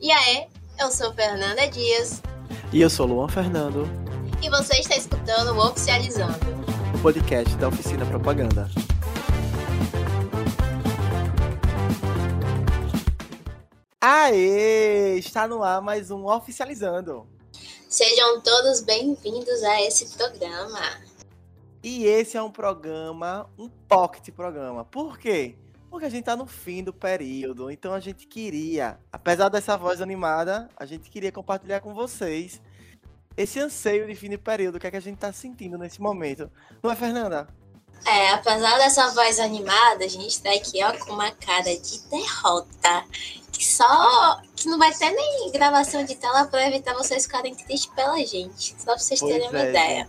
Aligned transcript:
E 0.00 0.12
aí, 0.12 0.46
eu 0.78 0.92
sou 0.92 1.12
Fernanda 1.12 1.66
Dias. 1.66 2.22
E 2.72 2.80
eu 2.80 2.88
sou 2.88 3.04
Luan 3.04 3.28
Fernando. 3.28 3.84
E 4.40 4.48
você 4.48 4.78
está 4.78 4.96
escutando 4.96 5.56
o 5.56 5.66
Oficializando 5.66 6.38
o 6.94 7.02
podcast 7.02 7.56
da 7.56 7.66
Oficina 7.66 8.06
Propaganda. 8.06 8.70
Aê! 14.00 15.18
Está 15.18 15.48
no 15.48 15.64
ar 15.64 15.82
mais 15.82 16.12
um 16.12 16.26
Oficializando. 16.26 17.26
Sejam 17.88 18.40
todos 18.40 18.80
bem-vindos 18.80 19.64
a 19.64 19.82
esse 19.82 20.16
programa. 20.16 20.80
E 21.82 22.04
esse 22.04 22.36
é 22.36 22.42
um 22.42 22.52
programa, 22.52 23.50
um 23.58 23.68
pocket 23.68 24.32
programa. 24.32 24.84
Por 24.84 25.18
quê? 25.18 25.56
Porque 25.90 26.06
a 26.06 26.08
gente 26.08 26.24
tá 26.24 26.36
no 26.36 26.46
fim 26.46 26.84
do 26.84 26.92
período, 26.92 27.70
então 27.70 27.94
a 27.94 28.00
gente 28.00 28.26
queria, 28.26 28.98
apesar 29.10 29.48
dessa 29.48 29.76
voz 29.76 30.00
animada, 30.00 30.68
a 30.76 30.84
gente 30.84 31.08
queria 31.08 31.32
compartilhar 31.32 31.80
com 31.80 31.94
vocês 31.94 32.60
esse 33.36 33.60
anseio 33.60 34.06
de 34.06 34.14
fim 34.14 34.28
de 34.28 34.36
período, 34.36 34.76
o 34.76 34.80
que 34.80 34.86
é 34.86 34.90
que 34.90 34.96
a 34.96 35.00
gente 35.00 35.18
tá 35.18 35.32
sentindo 35.32 35.78
nesse 35.78 36.00
momento. 36.00 36.50
Não 36.82 36.90
é, 36.90 36.96
Fernanda? 36.96 37.48
É, 38.04 38.30
apesar 38.30 38.78
dessa 38.78 39.08
voz 39.10 39.38
animada, 39.38 40.04
a 40.04 40.08
gente 40.08 40.40
tá 40.42 40.50
aqui, 40.50 40.82
ó, 40.82 40.92
com 41.04 41.12
uma 41.12 41.30
cara 41.30 41.76
de 41.76 42.00
derrota. 42.08 43.04
Que 43.52 43.64
só. 43.64 44.40
que 44.54 44.68
não 44.68 44.78
vai 44.78 44.92
ter 44.92 45.10
nem 45.10 45.50
gravação 45.50 46.04
de 46.04 46.14
tela 46.14 46.46
pra 46.46 46.68
evitar 46.68 46.94
vocês 46.94 47.24
ficarem 47.24 47.54
tristes 47.54 47.86
pela 47.94 48.18
gente. 48.24 48.74
Só 48.78 48.84
pra 48.84 48.98
vocês 48.98 49.20
terem 49.20 49.48
uma 49.48 49.60
é, 49.60 49.68
ideia. 49.70 50.08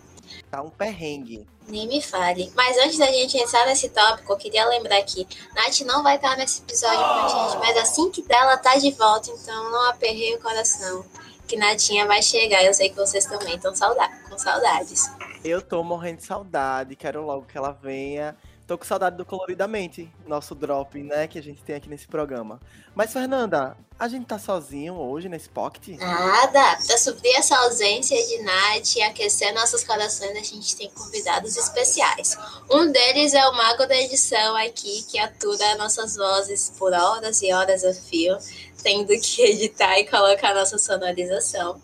Tá 0.49 0.62
um 0.62 0.70
perrengue. 0.70 1.45
Nem 1.67 1.88
me 1.88 2.02
fale. 2.02 2.52
Mas 2.55 2.77
antes 2.77 2.98
da 2.98 3.05
gente 3.05 3.38
entrar 3.38 3.66
nesse 3.67 3.90
tópico, 3.90 4.34
eu 4.34 4.38
queria 4.38 4.67
lembrar 4.67 5.02
que 5.03 5.27
Nath 5.53 5.81
não 5.81 6.02
vai 6.02 6.16
estar 6.16 6.35
nesse 6.35 6.62
episódio 6.62 6.98
com 6.98 7.03
a 7.03 7.27
gente, 7.27 7.57
mas 7.59 7.77
assim 7.77 8.09
que 8.09 8.23
dela 8.23 8.57
tá 8.57 8.76
de 8.76 8.91
volta, 8.91 9.30
então 9.30 9.71
não 9.71 9.90
aperrei 9.90 10.35
o 10.35 10.41
coração. 10.41 11.05
Que 11.48 11.55
Natinha 11.55 12.05
vai 12.05 12.21
chegar. 12.21 12.63
Eu 12.63 12.73
sei 12.73 12.90
que 12.90 12.95
vocês 12.95 13.26
também 13.26 13.55
estão 13.55 13.71
com 13.71 14.38
saudades. 14.38 15.12
Eu 15.43 15.62
tô 15.62 15.84
morrendo 15.84 16.18
de 16.18 16.26
saudade, 16.26 16.95
quero 16.95 17.26
logo 17.26 17.45
que 17.45 17.57
ela 17.57 17.71
venha. 17.71 18.38
Tô 18.70 18.77
com 18.77 18.85
saudade 18.85 19.17
do 19.17 19.25
Coloridamente, 19.25 20.07
nosso 20.27 20.53
drop, 20.53 21.01
né, 21.01 21.25
que 21.25 21.39
a 21.39 21.41
gente 21.41 21.63
tem 21.63 21.75
aqui 21.75 21.89
nesse 21.89 22.05
programa. 22.05 22.62
Mas, 22.93 23.11
Fernanda, 23.11 23.76
a 23.98 24.07
gente 24.07 24.27
tá 24.27 24.37
sozinho 24.37 24.93
hoje 24.93 25.27
nesse 25.27 25.49
pocket? 25.49 25.98
Nada. 25.98 26.77
Pra 26.85 26.98
suprir 26.99 27.35
essa 27.35 27.57
ausência 27.61 28.15
de 28.15 28.43
Nath 28.43 28.95
e 28.95 29.01
aquecer 29.01 29.55
nossos 29.55 29.84
corações, 29.84 30.37
a 30.37 30.43
gente 30.43 30.77
tem 30.77 30.87
convidados 30.91 31.57
especiais. 31.57 32.37
Um 32.70 32.91
deles 32.91 33.34
é 33.34 33.43
o 33.48 33.53
mago 33.53 33.87
da 33.87 33.95
edição 33.95 34.55
aqui, 34.57 35.01
que 35.09 35.17
atura 35.17 35.76
nossas 35.77 36.15
vozes 36.15 36.71
por 36.77 36.93
horas 36.93 37.41
e 37.41 37.51
horas 37.51 37.83
a 37.83 37.91
fio, 37.91 38.37
tendo 38.83 39.20
que 39.20 39.41
editar 39.49 39.98
e 39.98 40.05
colocar 40.05 40.54
nossa 40.54 40.77
sonorização. 40.77 41.81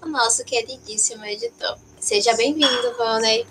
O 0.00 0.06
nosso 0.06 0.44
queridíssimo 0.44 1.24
editor. 1.24 1.76
Seja 1.98 2.36
bem-vindo, 2.36 2.96
Voney. 2.96 3.44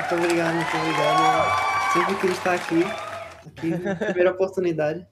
Muito 0.00 0.14
obrigado, 0.16 0.54
muito 0.56 0.76
obrigado 0.76 1.73
sempre 1.94 2.16
quis 2.16 2.30
estar 2.32 2.54
aqui, 2.54 2.82
aqui 3.46 3.68
na 3.68 3.94
primeira 3.94 4.32
oportunidade. 4.32 5.06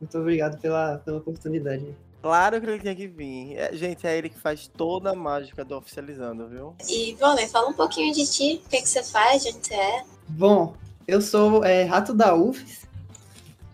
Muito 0.00 0.18
obrigado 0.18 0.58
pela, 0.58 0.96
pela 0.98 1.18
oportunidade. 1.18 1.94
Claro 2.22 2.58
que 2.58 2.66
ele 2.66 2.80
tinha 2.80 2.96
que 2.96 3.06
vir. 3.06 3.54
É, 3.54 3.76
gente, 3.76 4.06
é 4.06 4.16
ele 4.16 4.30
que 4.30 4.38
faz 4.38 4.66
toda 4.66 5.10
a 5.10 5.14
mágica 5.14 5.62
do 5.62 5.76
Oficializando, 5.76 6.48
viu? 6.48 6.74
E, 6.88 7.14
Vôlei, 7.20 7.46
fala 7.48 7.68
um 7.68 7.74
pouquinho 7.74 8.14
de 8.14 8.26
ti. 8.26 8.62
O 8.64 8.68
que, 8.70 8.76
é 8.76 8.80
que 8.80 8.88
você 8.88 9.02
faz, 9.02 9.42
de 9.42 9.50
onde 9.50 9.66
você 9.66 9.74
é? 9.74 10.04
Bom, 10.26 10.74
eu 11.06 11.20
sou 11.20 11.62
é, 11.62 11.84
rato 11.84 12.14
da 12.14 12.34
UFES. 12.34 12.86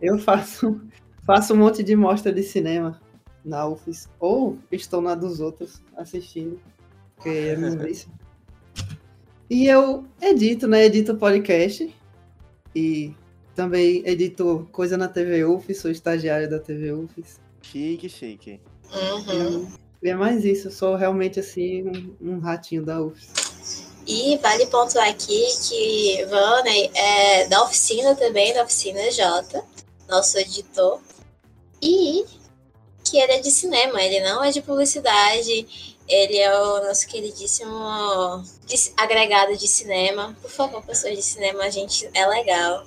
Eu 0.01 0.19
faço, 0.19 0.81
faço 1.25 1.55
um 1.55 1.59
monte 1.59 1.85
de 1.85 1.95
mostra 1.95 2.33
de 2.33 2.43
cinema 2.43 3.01
na 3.45 3.69
UFES. 3.69 4.09
Ou 4.19 4.59
estou 4.73 5.01
na 5.01 5.15
dos 5.15 5.39
outros 5.39 5.81
assistindo. 5.97 6.61
Porque 7.15 7.29
é 7.29 7.57
meu 7.57 7.79
vício. 7.79 8.11
E 9.53 9.67
eu 9.67 10.07
edito, 10.19 10.67
né? 10.67 10.87
Edito 10.87 11.15
podcast 11.15 11.95
e 12.75 13.15
também 13.55 14.03
edito 14.07 14.67
coisa 14.73 14.97
na 14.97 15.09
TV 15.09 15.45
UF, 15.45 15.75
sou 15.75 15.91
estagiária 15.91 16.49
da 16.49 16.59
TV 16.59 16.91
UFES. 16.91 17.39
Chique, 17.61 18.09
chique. 18.09 18.59
Uhum. 18.95 19.71
E 20.03 20.09
é 20.09 20.15
mais 20.15 20.47
isso, 20.47 20.69
eu 20.69 20.73
sou 20.73 20.97
realmente 20.97 21.39
assim 21.39 21.87
um, 21.87 22.17
um 22.19 22.39
ratinho 22.39 22.83
da 22.83 23.03
UFES. 23.03 23.93
E 24.07 24.39
vale 24.39 24.65
pontuar 24.69 25.11
aqui 25.11 25.45
que 25.69 26.25
Vanney 26.31 26.91
é 26.95 27.47
da 27.47 27.63
oficina 27.63 28.15
também, 28.15 28.55
da 28.55 28.63
oficina 28.63 29.11
J, 29.11 29.63
nosso 30.09 30.39
editor. 30.39 30.99
E 31.83 32.25
que 33.05 33.19
ele 33.19 33.33
é 33.33 33.41
de 33.41 33.51
cinema, 33.51 34.03
ele 34.03 34.21
não 34.21 34.43
é 34.43 34.51
de 34.51 34.63
publicidade 34.63 35.93
ele 36.09 36.39
é 36.39 36.55
o 36.55 36.85
nosso 36.85 37.07
queridíssimo 37.07 38.45
agregado 38.97 39.57
de 39.57 39.69
cinema. 39.69 40.37
Por 40.41 40.51
favor, 40.51 40.83
pessoas 40.85 41.17
de 41.17 41.23
cinema, 41.23 41.65
a 41.65 41.71
gente 41.71 42.09
é 42.15 42.27
legal. 42.27 42.85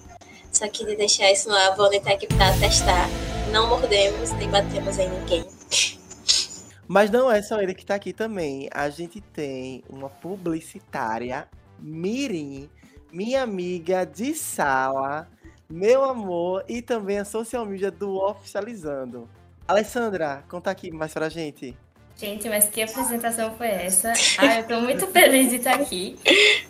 Só 0.52 0.68
queria 0.70 0.96
deixar 0.96 1.32
isso 1.32 1.50
no 1.50 1.56
ar. 1.56 1.76
Vou 1.76 1.92
estar 1.92 2.14
aqui 2.14 2.28
para 2.28 2.58
testar. 2.60 3.08
Não 3.52 3.68
mordemos 3.68 4.32
nem 4.34 4.50
batemos 4.50 4.98
em 4.98 5.10
ninguém. 5.10 5.46
Mas 6.88 7.10
não 7.10 7.32
é 7.32 7.42
só 7.42 7.60
ele 7.60 7.74
que 7.74 7.82
está 7.82 7.96
aqui 7.96 8.14
também. 8.14 8.70
A 8.72 8.90
gente 8.90 9.20
tem 9.20 9.84
uma 9.90 10.10
publicitária, 10.10 11.48
Mirim, 11.80 12.70
minha 13.12 13.42
amiga 13.42 14.06
de 14.06 14.34
sala, 14.34 15.28
meu 15.70 16.04
amor, 16.04 16.64
e 16.68 16.82
também 16.82 17.18
a 17.18 17.26
social 17.26 17.66
media 17.66 17.90
do 17.90 18.16
Oficializando. 18.18 19.28
Alessandra, 19.68 20.44
conta 20.48 20.70
aqui 20.70 20.92
mais 20.92 21.12
pra 21.12 21.28
gente. 21.28 21.76
Gente, 22.18 22.48
mas 22.48 22.70
que 22.70 22.82
apresentação 22.82 23.54
foi 23.58 23.68
essa? 23.68 24.14
Ah, 24.38 24.60
eu 24.60 24.68
tô 24.68 24.80
muito 24.80 25.06
feliz 25.08 25.50
de 25.50 25.58
estar 25.58 25.76
aqui. 25.76 26.18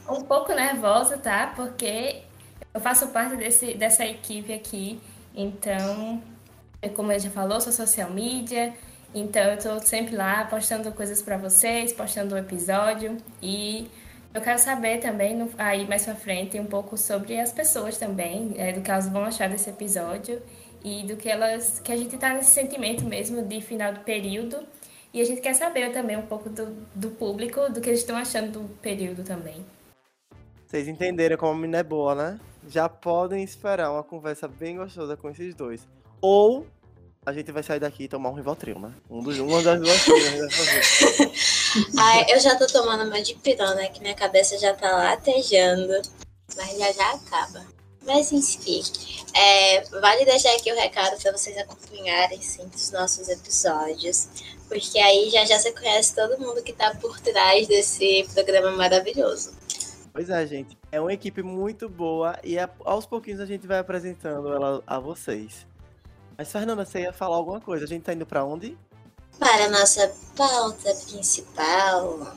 Um 0.09 0.22
pouco 0.22 0.51
nervosa, 0.53 1.19
tá? 1.19 1.53
Porque 1.56 2.23
eu 2.73 2.81
faço 2.81 3.07
parte 3.09 3.35
desse, 3.35 3.75
dessa 3.75 4.03
equipe 4.06 4.51
aqui. 4.51 5.00
Então, 5.35 6.22
como 6.95 7.11
ele 7.11 7.19
já 7.19 7.29
falou, 7.29 7.61
sou 7.61 7.72
social 7.72 8.09
media. 8.09 8.73
Então, 9.13 9.44
eu 9.44 9.57
tô 9.57 9.79
sempre 9.85 10.16
lá 10.16 10.45
postando 10.45 10.91
coisas 10.91 11.22
para 11.22 11.38
vocês, 11.38 11.94
postando 11.94 12.33
um 12.33 12.38
episódio. 12.39 13.16
E 13.39 13.88
eu 14.33 14.41
quero 14.41 14.57
saber 14.57 14.97
também, 14.97 15.47
aí 15.59 15.88
mais 15.88 16.06
pra 16.06 16.16
frente, 16.16 16.59
um 16.59 16.66
pouco 16.66 16.97
sobre 16.97 17.39
as 17.39 17.51
pessoas 17.51 17.97
também, 17.97 18.56
é, 18.57 18.73
do 18.73 18.81
que 18.81 18.89
elas 18.89 19.07
vão 19.07 19.23
achar 19.23 19.47
desse 19.47 19.69
episódio 19.69 20.41
e 20.83 21.03
do 21.03 21.16
que 21.16 21.29
elas. 21.29 21.79
que 21.79 21.91
a 21.91 21.95
gente 21.95 22.17
tá 22.17 22.33
nesse 22.33 22.50
sentimento 22.50 23.06
mesmo 23.06 23.44
de 23.44 23.62
final 23.62 23.94
do 23.94 24.00
período 24.00 24.57
e 25.16 25.22
a 25.22 25.26
gente 25.26 25.40
quer 25.40 25.53
saber 25.53 25.94
também 25.94 26.18
um 26.18 26.26
pouco 26.26 26.50
do, 26.50 26.66
do 26.94 27.09
público, 27.09 27.72
do 27.72 27.80
que 27.80 27.88
eles 27.88 28.02
estão 28.02 28.18
achando 28.18 28.59
do 28.59 28.70
período 28.81 29.24
também. 29.24 29.66
Vocês 30.68 30.90
entenderam 30.90 31.38
como 31.38 31.53
a 31.53 31.56
menina 31.56 31.78
é 31.78 31.84
boa, 31.84 32.14
né? 32.14 32.38
Já 32.68 32.90
podem 32.90 33.42
esperar 33.42 33.94
uma 33.94 34.04
conversa 34.04 34.46
bem 34.46 34.75
gostosa 34.75 35.16
com 35.16 35.30
esses 35.30 35.56
dois. 35.56 35.88
Ou 36.20 36.68
a 37.25 37.31
gente 37.31 37.50
vai 37.50 37.64
sair 37.64 37.80
daqui 37.80 38.04
e 38.04 38.08
tomar 38.09 38.30
um 38.30 38.34
Rivotril, 38.34 38.78
né? 38.78 38.92
Um 39.09 39.24
dos, 39.24 39.40
uma 39.40 39.64
das 39.64 39.80
duas 39.80 40.04
coisas 40.04 40.28
a 40.28 40.31
gente 40.31 40.42
vai 40.42 40.84
fazer. 40.84 41.31
Ai, 41.98 42.25
eu 42.28 42.40
já 42.42 42.58
tô 42.58 42.68
tomando 42.68 43.06
uma 43.06 43.22
dipirona, 43.22 43.75
né? 43.75 43.88
que 43.88 44.02
minha 44.02 44.16
cabeça 44.16 44.58
já 44.58 44.74
tá 44.74 44.98
latejando. 44.98 45.94
Mas 46.58 46.78
já 46.78 46.92
já 46.92 47.12
acaba. 47.14 47.75
Mas 48.06 48.32
enfim, 48.32 48.84
é, 49.34 49.82
vale 50.00 50.26
deixar 50.26 50.54
aqui 50.56 50.72
o 50.72 50.76
recado 50.76 51.20
para 51.22 51.32
vocês 51.32 51.58
acompanharem 51.58 52.42
sempre 52.42 52.76
os 52.78 52.92
nossos 52.92 53.28
episódios. 53.28 54.30
Porque 54.68 55.00
aí 55.00 55.30
já 55.30 55.44
já 55.46 55.60
você 55.60 55.72
conhece 55.72 56.16
todo 56.16 56.40
mundo 56.40 56.62
que 56.62 56.74
tá 56.74 56.96
por 56.96 57.20
trás 57.20 57.68
desse 57.68 58.28
programa 58.34 58.72
maravilhoso. 58.72 59.54
Pois 60.14 60.30
é, 60.30 60.46
gente. 60.48 60.78
É 60.92 61.02
uma 61.02 61.12
equipe 61.12 61.44
muito 61.44 61.90
boa 61.90 62.40
e 62.44 62.56
aos 62.86 63.06
pouquinhos 63.06 63.42
a 63.42 63.46
gente 63.46 63.68
vai 63.68 63.80
apresentando 63.80 64.54
ela 64.54 64.82
a 64.88 65.00
vocês. 65.00 65.68
Mas, 66.38 66.52
Fernanda, 66.52 66.86
você 66.86 67.02
ia 67.02 67.14
falar 67.14 67.36
alguma 67.36 67.60
coisa? 67.60 67.86
A 67.86 67.88
gente 67.88 68.04
tá 68.04 68.14
indo 68.14 68.26
para 68.26 68.44
onde? 68.44 68.78
Para 69.40 69.66
a 69.66 69.69
nossa 69.69 70.13
pauta 70.36 70.94
principal. 71.10 72.36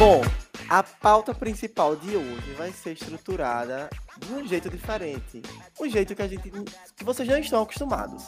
Bom, 0.00 0.22
a 0.70 0.82
pauta 0.82 1.34
principal 1.34 1.94
de 1.94 2.16
hoje 2.16 2.54
vai 2.56 2.72
ser 2.72 2.92
estruturada 2.92 3.90
de 4.16 4.32
um 4.32 4.48
jeito 4.48 4.70
diferente. 4.70 5.42
Um 5.78 5.90
jeito 5.90 6.16
que 6.16 6.22
a 6.22 6.26
gente. 6.26 6.50
que 6.96 7.04
vocês 7.04 7.28
não 7.28 7.36
estão 7.36 7.62
acostumados. 7.62 8.24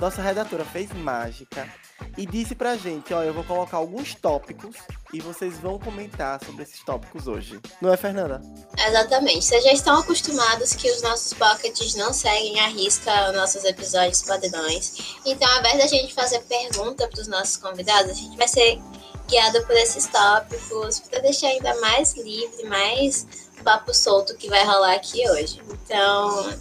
Nossa 0.00 0.22
redatora 0.22 0.64
fez 0.64 0.92
mágica 0.92 1.68
e 2.16 2.24
disse 2.24 2.54
pra 2.54 2.76
gente, 2.76 3.12
ó, 3.12 3.24
eu 3.24 3.34
vou 3.34 3.42
colocar 3.42 3.78
alguns 3.78 4.14
tópicos 4.14 4.76
e 5.12 5.20
vocês 5.20 5.58
vão 5.58 5.76
comentar 5.76 6.38
sobre 6.44 6.62
esses 6.62 6.84
tópicos 6.84 7.26
hoje. 7.26 7.58
Não 7.82 7.92
é, 7.92 7.96
Fernanda? 7.96 8.40
Exatamente. 8.86 9.44
Vocês 9.44 9.64
já 9.64 9.72
estão 9.72 9.98
acostumados 9.98 10.72
que 10.74 10.88
os 10.88 11.02
nossos 11.02 11.32
pockets 11.32 11.96
não 11.96 12.12
seguem 12.12 12.60
a 12.60 12.68
risca 12.68 13.32
nossos 13.32 13.64
episódios 13.64 14.22
padrões. 14.22 15.18
Então, 15.26 15.50
ao 15.50 15.58
invés 15.58 15.78
da 15.78 15.86
gente 15.88 16.14
fazer 16.14 16.38
pergunta 16.42 17.08
para 17.08 17.20
os 17.20 17.26
nossos 17.26 17.56
convidados, 17.56 18.12
a 18.12 18.14
gente 18.14 18.36
vai 18.36 18.46
ser 18.46 18.80
guiada 19.28 19.62
por 19.62 19.76
esses 19.76 20.06
tópicos, 20.06 21.00
para 21.00 21.20
deixar 21.20 21.48
ainda 21.48 21.78
mais 21.80 22.14
livre, 22.16 22.64
mais 22.64 23.26
papo 23.62 23.92
solto 23.92 24.34
que 24.36 24.48
vai 24.48 24.64
rolar 24.64 24.94
aqui 24.94 25.28
hoje. 25.30 25.60
Então, 25.70 26.58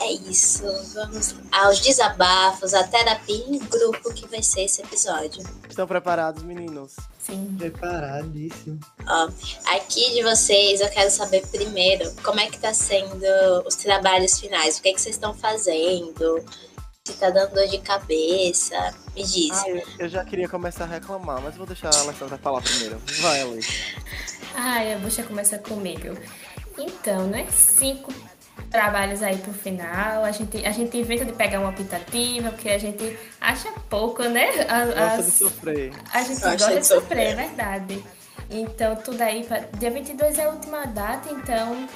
é 0.00 0.12
isso. 0.12 0.62
Vamos 0.94 1.34
aos 1.50 1.80
desabafos, 1.80 2.74
a 2.74 2.84
terapia 2.84 3.44
em 3.48 3.58
grupo 3.58 4.12
que 4.12 4.26
vai 4.28 4.42
ser 4.42 4.62
esse 4.62 4.82
episódio. 4.82 5.42
Estão 5.68 5.86
preparados, 5.86 6.42
meninos? 6.42 6.94
Sim. 7.18 7.56
Preparadíssimo. 7.58 8.78
Ó, 9.06 9.28
aqui 9.74 10.14
de 10.14 10.22
vocês, 10.22 10.80
eu 10.80 10.88
quero 10.90 11.10
saber 11.10 11.46
primeiro 11.48 12.10
como 12.22 12.40
é 12.40 12.46
que 12.46 12.58
tá 12.58 12.72
sendo 12.72 13.24
os 13.66 13.74
trabalhos 13.76 14.38
finais, 14.38 14.78
o 14.78 14.82
que, 14.82 14.90
é 14.90 14.92
que 14.92 15.00
vocês 15.00 15.16
estão 15.16 15.34
fazendo, 15.34 16.44
se 17.08 17.14
tá 17.14 17.30
dando 17.30 17.54
dor 17.54 17.66
de 17.66 17.78
cabeça, 17.78 18.94
me 19.16 19.22
diz. 19.24 19.50
Ah, 19.52 19.68
eu, 19.98 20.08
já 20.10 20.22
queria 20.24 20.46
começar 20.46 20.84
a 20.84 20.86
reclamar, 20.86 21.40
mas 21.40 21.56
vou 21.56 21.66
deixar 21.66 21.88
a 21.94 22.00
Alessandra 22.00 22.36
falar 22.36 22.60
primeiro. 22.60 23.00
Vai, 23.20 23.40
Ale. 23.40 23.60
Ai, 24.54 24.92
a 24.92 24.98
bucha 24.98 25.22
começa 25.22 25.58
comigo. 25.58 26.14
Então, 26.76 27.26
né? 27.26 27.46
Cinco 27.50 28.12
trabalhos 28.70 29.22
aí 29.22 29.38
pro 29.38 29.54
final. 29.54 30.22
A 30.22 30.30
gente, 30.32 30.64
a 30.66 30.70
gente 30.70 30.98
inventa 30.98 31.24
de 31.24 31.32
pegar 31.32 31.60
uma 31.60 31.70
optativa, 31.70 32.50
porque 32.50 32.68
a 32.68 32.78
gente 32.78 33.18
acha 33.40 33.72
pouco, 33.88 34.22
né? 34.24 34.48
A, 34.68 34.84
Gosta 35.16 35.22
de 35.22 35.30
sofrer. 35.30 35.92
a 36.12 36.22
gente 36.22 36.40
Gosta 36.40 36.50
gosta 36.50 36.80
de 36.80 36.86
sofrer. 36.86 37.26
é 37.26 37.34
verdade. 37.34 38.04
Então, 38.50 38.96
tudo 38.96 39.22
aí. 39.22 39.44
Pra... 39.44 39.60
Dia 39.78 39.90
22 39.90 40.38
é 40.38 40.44
a 40.44 40.50
última 40.50 40.84
data, 40.86 41.32
então 41.32 41.88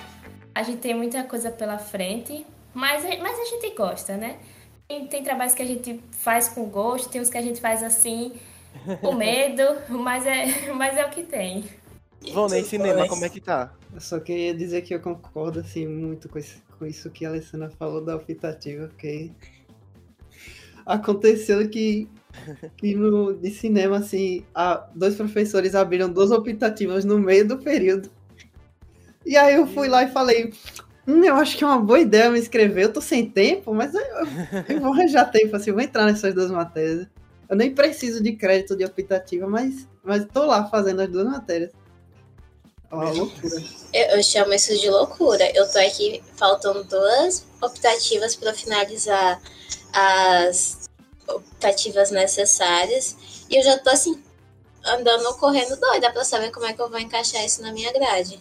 a 0.54 0.62
gente 0.62 0.78
tem 0.78 0.94
muita 0.94 1.22
coisa 1.24 1.50
pela 1.50 1.76
frente. 1.76 2.46
Mas, 2.72 3.02
mas 3.20 3.38
a 3.38 3.44
gente 3.44 3.74
gosta, 3.76 4.16
né? 4.16 4.38
Tem, 5.08 5.22
trabalhos 5.22 5.54
que 5.54 5.62
a 5.62 5.66
gente 5.66 6.00
faz 6.10 6.48
com 6.48 6.64
gosto, 6.64 7.08
tem 7.08 7.20
uns 7.20 7.30
que 7.30 7.38
a 7.38 7.42
gente 7.42 7.60
faz 7.60 7.82
assim, 7.82 8.32
com 9.00 9.14
medo, 9.14 9.62
mas 9.88 10.26
é, 10.26 10.72
mas 10.72 10.96
é 10.96 11.06
o 11.06 11.10
que 11.10 11.22
tem. 11.22 11.64
Vão 12.32 12.46
nem 12.48 12.64
cinema, 12.64 13.08
como 13.08 13.24
é 13.24 13.28
que 13.28 13.40
tá? 13.40 13.72
Eu 13.92 14.00
só 14.00 14.20
queria 14.20 14.54
dizer 14.54 14.82
que 14.82 14.94
eu 14.94 15.00
concordo 15.00 15.60
assim, 15.60 15.86
muito 15.86 16.28
com 16.28 16.38
isso, 16.38 16.62
com 16.78 16.86
isso 16.86 17.10
que 17.10 17.24
a 17.24 17.30
Alessandra 17.30 17.70
falou 17.70 18.04
da 18.04 18.14
optativa, 18.16 18.86
porque 18.88 19.30
aconteceu 20.86 21.68
que, 21.68 22.08
que 22.76 22.94
no, 22.94 23.34
de 23.34 23.50
cinema, 23.50 23.98
assim, 23.98 24.44
a- 24.54 24.88
dois 24.94 25.14
professores 25.16 25.74
abriram 25.74 26.08
duas 26.12 26.30
optativas 26.30 27.04
no 27.04 27.18
meio 27.18 27.46
do 27.46 27.58
período. 27.58 28.10
E 29.24 29.36
aí 29.36 29.54
eu 29.54 29.66
fui 29.66 29.88
lá 29.88 30.02
e 30.04 30.12
falei, 30.12 30.52
hum, 31.06 31.24
eu 31.24 31.34
acho 31.36 31.56
que 31.56 31.64
é 31.64 31.66
uma 31.66 31.78
boa 31.78 32.00
ideia 32.00 32.30
me 32.30 32.38
inscrever, 32.38 32.84
eu 32.84 32.92
tô 32.92 33.00
sem 33.00 33.28
tempo, 33.28 33.74
mas 33.74 33.94
eu, 33.94 34.02
eu 34.68 34.80
vou 34.80 34.92
arranjar 34.92 35.30
tempo, 35.30 35.56
assim, 35.56 35.70
eu 35.70 35.74
vou 35.74 35.82
entrar 35.82 36.06
nessas 36.06 36.34
duas 36.34 36.50
matérias. 36.50 37.06
Eu 37.48 37.56
nem 37.56 37.74
preciso 37.74 38.22
de 38.22 38.32
crédito 38.32 38.76
de 38.76 38.84
optativa, 38.84 39.46
mas, 39.46 39.86
mas 40.02 40.26
tô 40.32 40.46
lá 40.46 40.68
fazendo 40.68 41.02
as 41.02 41.08
duas 41.08 41.26
matérias. 41.26 41.70
É 42.90 42.94
uma 42.94 43.10
loucura. 43.10 43.62
Eu, 43.92 44.16
eu 44.16 44.22
chamo 44.22 44.52
isso 44.52 44.78
de 44.78 44.88
loucura. 44.88 45.50
Eu 45.54 45.70
tô 45.70 45.78
aqui 45.78 46.22
faltando 46.36 46.84
duas 46.84 47.46
optativas 47.60 48.36
para 48.36 48.54
finalizar 48.54 49.40
as 49.92 50.88
optativas 51.26 52.10
necessárias. 52.10 53.16
E 53.50 53.56
eu 53.56 53.62
já 53.62 53.78
tô 53.78 53.90
assim, 53.90 54.22
andando 54.84 55.34
correndo 55.38 55.78
doida 55.78 56.10
para 56.10 56.24
saber 56.24 56.50
como 56.50 56.66
é 56.66 56.72
que 56.72 56.80
eu 56.80 56.90
vou 56.90 56.98
encaixar 56.98 57.44
isso 57.44 57.62
na 57.62 57.72
minha 57.72 57.92
grade. 57.92 58.40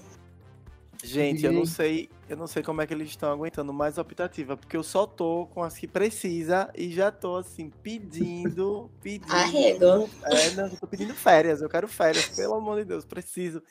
Gente, 1.04 1.46
eu 1.46 1.52
não 1.52 1.66
sei, 1.66 2.10
eu 2.32 2.38
não 2.38 2.48
sei 2.48 2.64
como 2.64 2.82
é 2.82 2.88
que 2.88 2.94
eles 2.94 3.10
estão 3.10 3.32
aguentando 3.32 3.74
mais 3.74 3.98
optativa, 3.98 4.56
porque 4.56 4.78
eu 4.78 4.84
só 4.84 5.06
tô 5.06 5.48
com 5.48 5.62
as 5.64 5.78
que 5.78 5.88
precisa 5.88 6.72
e 6.76 6.90
já 6.92 7.12
tô 7.12 7.36
assim 7.38 7.70
pedindo, 7.70 8.90
pedindo. 9.04 9.32
Arrego. 9.32 10.10
É, 10.24 10.52
não, 10.52 10.68
eu 10.68 10.78
tô 10.78 10.88
pedindo 10.88 11.14
férias, 11.14 11.62
eu 11.62 11.70
quero 11.70 11.88
férias, 11.88 12.30
pelo 12.30 12.56
amor 12.56 12.78
de 12.80 12.86
Deus, 12.86 13.06
preciso 13.06 13.62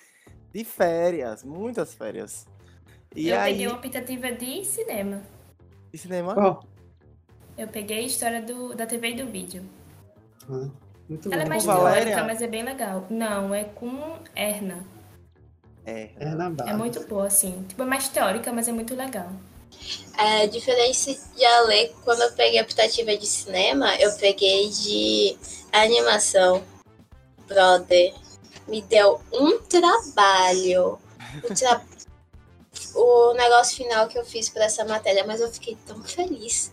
de 0.53 0.65
férias, 0.65 1.43
muitas 1.45 1.95
férias. 1.95 2.47
E 3.15 3.31
eu 3.31 3.39
aí, 3.39 3.53
peguei 3.53 3.67
uma 3.67 3.77
optativa 3.77 4.31
de 4.33 4.65
cinema. 4.65 5.23
de 5.93 5.99
cinema? 5.99 6.35
Ó, 6.37 6.61
Eu 7.57 7.69
peguei 7.69 7.99
a 7.99 8.03
história 8.03 8.43
do, 8.43 8.75
da 8.75 8.87
TV 8.87 9.11
e 9.11 9.15
do 9.17 9.27
vídeo. 9.31 9.65
ah, 10.49 10.69
muito 11.09 11.33
Ela 11.33 11.43
é 11.43 11.45
bom. 11.45 11.49
mais 11.49 11.65
Com 11.65 11.73
teórica, 11.73 12.25
mas 12.25 12.43
é 12.43 12.47
bem 12.47 12.63
legal. 12.63 13.07
Não, 13.11 13.55
é 13.55 13.65
com 13.65 14.19
Erna. 14.35 14.85
É. 15.91 16.11
É 16.21 16.25
na 16.27 16.51
base. 16.51 16.71
É 16.71 16.75
muito 16.75 17.01
boa, 17.07 17.27
assim. 17.27 17.65
Tipo, 17.69 17.83
é 17.83 17.87
mais 17.87 18.09
teórica, 18.09 18.53
mas 18.53 18.69
é 18.69 18.73
muito 18.73 18.95
legal. 18.95 19.31
É, 20.19 20.47
diferente 20.47 21.19
de 21.35 21.45
Ale, 21.45 21.95
quando 22.05 22.21
eu 22.23 22.33
peguei 22.33 22.59
a 22.59 22.63
optativa 22.63 23.17
de 23.17 23.27
cinema, 23.27 23.95
eu 23.97 24.13
peguei 24.17 24.69
de 24.69 25.37
animação. 25.73 26.63
Brother, 27.49 28.15
me 28.69 28.83
deu 28.83 29.21
um 29.33 29.59
trabalho. 29.63 30.99
O, 31.43 31.55
tra- 31.55 31.83
o 32.95 33.33
negócio 33.35 33.77
final 33.77 34.07
que 34.07 34.19
eu 34.19 34.25
fiz 34.25 34.49
para 34.49 34.65
essa 34.65 34.85
matéria, 34.85 35.25
mas 35.27 35.41
eu 35.41 35.51
fiquei 35.51 35.77
tão 35.87 36.03
feliz. 36.03 36.73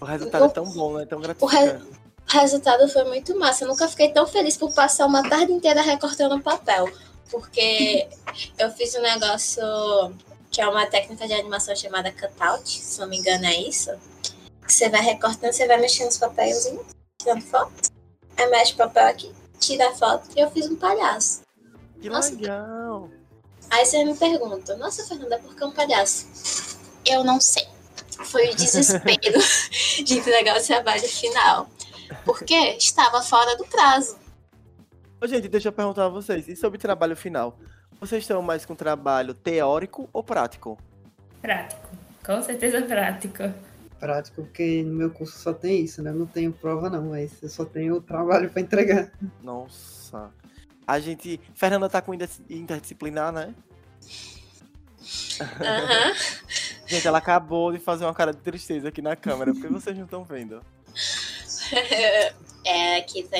O 0.00 0.04
resultado 0.04 0.44
é 0.46 0.48
tão 0.48 0.64
bom, 0.64 0.94
né? 0.98 1.06
Tão 1.06 1.20
gratificante. 1.20 1.84
O 2.26 2.36
resultado 2.38 2.88
foi 2.88 3.04
muito 3.04 3.38
massa. 3.38 3.64
Eu 3.64 3.68
nunca 3.68 3.86
fiquei 3.88 4.10
tão 4.10 4.26
feliz 4.26 4.56
por 4.56 4.74
passar 4.74 5.06
uma 5.06 5.22
tarde 5.28 5.52
inteira 5.52 5.80
recortando 5.82 6.40
papel. 6.42 6.90
Porque 7.34 8.08
eu 8.56 8.70
fiz 8.70 8.94
um 8.94 9.00
negócio 9.00 9.60
que 10.52 10.60
é 10.60 10.68
uma 10.68 10.86
técnica 10.86 11.26
de 11.26 11.34
animação 11.34 11.74
chamada 11.74 12.12
cutout, 12.12 12.70
se 12.70 13.00
não 13.00 13.08
me 13.08 13.18
engano 13.18 13.44
é 13.44 13.56
isso. 13.56 13.90
Que 14.64 14.72
você 14.72 14.88
vai 14.88 15.00
recortando, 15.00 15.52
você 15.52 15.66
vai 15.66 15.78
mexendo 15.78 16.10
os 16.10 16.16
papéis, 16.16 16.72
tirando 17.18 17.42
foto. 17.42 17.90
Aí 18.36 18.46
mexe 18.50 18.74
o 18.74 18.76
papel 18.76 19.08
aqui, 19.08 19.34
tira 19.58 19.88
a 19.88 19.94
foto 19.96 20.28
e 20.36 20.40
eu 20.40 20.50
fiz 20.52 20.70
um 20.70 20.76
palhaço. 20.76 21.42
Que 22.00 22.08
Nossa. 22.08 22.30
legal. 22.30 23.10
Aí 23.68 23.84
você 23.84 24.04
me 24.04 24.14
pergunta, 24.14 24.76
nossa 24.76 25.04
Fernanda, 25.04 25.36
por 25.40 25.56
que 25.56 25.64
um 25.64 25.72
palhaço? 25.72 26.78
Eu 27.04 27.24
não 27.24 27.40
sei. 27.40 27.66
Foi 28.26 28.50
o 28.50 28.54
desespero 28.54 29.40
de 30.04 30.18
entregar 30.18 30.56
o 30.56 30.64
trabalho 30.64 31.08
final. 31.08 31.68
Porque 32.24 32.54
estava 32.76 33.20
fora 33.24 33.56
do 33.56 33.64
prazo. 33.64 34.16
Ô, 35.24 35.26
gente, 35.26 35.48
deixa 35.48 35.68
eu 35.68 35.72
perguntar 35.72 36.04
a 36.04 36.08
vocês, 36.10 36.46
e 36.48 36.54
sobre 36.54 36.76
trabalho 36.76 37.16
final? 37.16 37.58
Vocês 37.98 38.22
estão 38.22 38.42
mais 38.42 38.66
com 38.66 38.74
trabalho 38.74 39.32
teórico 39.32 40.06
ou 40.12 40.22
prático? 40.22 40.78
Prático. 41.40 41.88
Com 42.22 42.42
certeza 42.42 42.82
prático. 42.82 43.42
prático, 43.98 44.42
porque 44.42 44.82
no 44.82 44.92
meu 44.92 45.10
curso 45.10 45.38
só 45.38 45.54
tem 45.54 45.82
isso, 45.82 46.02
né? 46.02 46.10
Eu 46.10 46.14
não 46.14 46.26
tenho 46.26 46.52
prova 46.52 46.90
não, 46.90 47.08
mas 47.08 47.42
eu 47.42 47.48
só 47.48 47.64
tenho 47.64 47.94
o 47.94 48.02
trabalho 48.02 48.50
para 48.50 48.60
entregar. 48.60 49.10
Nossa. 49.42 50.30
A 50.86 51.00
gente. 51.00 51.40
Fernanda 51.54 51.88
tá 51.88 52.02
com 52.02 52.12
inter- 52.12 52.28
interdisciplinar, 52.50 53.32
né? 53.32 53.54
Aham. 55.40 56.12
Gente, 56.86 57.08
ela 57.08 57.16
acabou 57.16 57.72
de 57.72 57.78
fazer 57.78 58.04
uma 58.04 58.12
cara 58.12 58.30
de 58.30 58.40
tristeza 58.40 58.88
aqui 58.90 59.00
na 59.00 59.16
câmera, 59.16 59.54
porque 59.54 59.68
vocês 59.68 59.96
não 59.96 60.04
estão 60.04 60.22
vendo. 60.22 60.60
é, 62.62 62.98
aqui 62.98 63.22
tá 63.22 63.38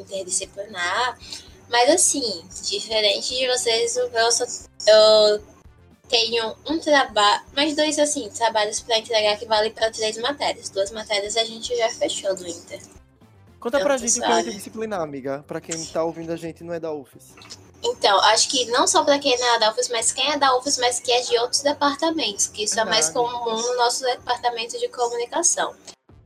interdisciplinar. 0.00 1.18
Mas 1.68 1.90
assim, 1.90 2.44
diferente 2.62 3.36
de 3.36 3.46
vocês, 3.46 3.96
o 3.96 4.10
meu 4.10 4.32
só, 4.32 4.44
eu 4.86 5.42
tenho 6.08 6.56
um 6.68 6.78
trabalho, 6.78 7.42
mais 7.54 7.76
dois 7.76 7.98
assim, 7.98 8.28
trabalhos 8.30 8.80
para 8.80 8.98
entregar 8.98 9.36
que 9.36 9.46
vale 9.46 9.70
para 9.70 9.90
três 9.90 10.16
matérias. 10.18 10.70
Duas 10.70 10.90
matérias 10.90 11.36
a 11.36 11.44
gente 11.44 11.76
já 11.76 11.90
fechou 11.90 12.34
do 12.34 12.46
Inter. 12.46 12.80
Conta 13.60 13.78
Eu 13.78 13.82
pra 13.82 13.96
gente 13.96 14.18
o 14.18 14.22
que 14.22 14.32
é 14.32 14.40
interdisciplinar, 14.40 15.00
amiga. 15.00 15.44
Pra 15.46 15.60
quem 15.60 15.84
tá 15.86 16.02
ouvindo 16.02 16.32
a 16.32 16.36
gente 16.36 16.64
não 16.64 16.72
é 16.72 16.80
da 16.80 16.92
UFES. 16.92 17.34
Então, 17.82 18.18
acho 18.20 18.48
que 18.48 18.64
não 18.66 18.86
só 18.86 19.04
para 19.04 19.18
quem 19.18 19.38
não 19.38 19.54
é 19.54 19.58
da 19.58 19.70
UFES, 19.70 19.88
mas 19.88 20.12
quem 20.12 20.32
é 20.32 20.38
da 20.38 20.56
UFES, 20.56 20.78
mas 20.78 21.00
que 21.00 21.12
é 21.12 21.20
de 21.20 21.38
outros 21.38 21.62
departamentos, 21.62 22.46
que 22.48 22.64
isso 22.64 22.78
é 22.78 22.84
mais 22.84 23.08
comum 23.08 23.44
no 23.44 23.76
nosso 23.76 24.02
departamento 24.04 24.78
de 24.78 24.88
comunicação. 24.88 25.74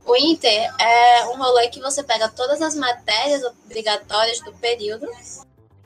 O 0.05 0.15
Inter 0.15 0.73
é 0.79 1.27
um 1.27 1.37
rolê 1.37 1.69
que 1.69 1.79
você 1.79 2.03
pega 2.03 2.27
todas 2.27 2.61
as 2.61 2.75
matérias 2.75 3.43
obrigatórias 3.43 4.39
do 4.41 4.51
período 4.53 5.07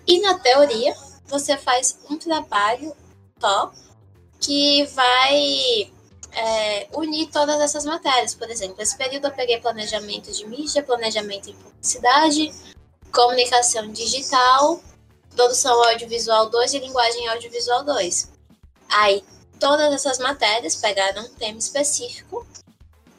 e, 0.07 0.19
na 0.19 0.39
teoria, 0.39 0.95
você 1.27 1.55
faz 1.57 2.00
um 2.09 2.17
trabalho 2.17 2.95
só 3.39 3.71
que 4.39 4.86
vai 4.86 5.91
é, 6.31 6.88
unir 6.93 7.29
todas 7.31 7.59
essas 7.59 7.86
matérias. 7.86 8.33
Por 8.33 8.50
exemplo, 8.50 8.81
esse 8.81 8.97
período 8.97 9.27
eu 9.27 9.31
peguei 9.31 9.59
planejamento 9.59 10.31
de 10.31 10.45
mídia, 10.47 10.83
planejamento 10.83 11.50
em 11.50 11.53
publicidade, 11.53 12.53
comunicação 13.12 13.91
digital, 13.91 14.81
produção 15.36 15.83
audiovisual 15.83 16.50
2 16.50 16.74
e 16.74 16.79
linguagem 16.79 17.27
audiovisual 17.27 17.83
2. 17.83 18.31
Aí, 18.89 19.24
todas 19.59 19.93
essas 19.93 20.17
matérias 20.17 20.75
pegaram 20.75 21.24
um 21.24 21.29
tema 21.36 21.59
específico 21.59 22.45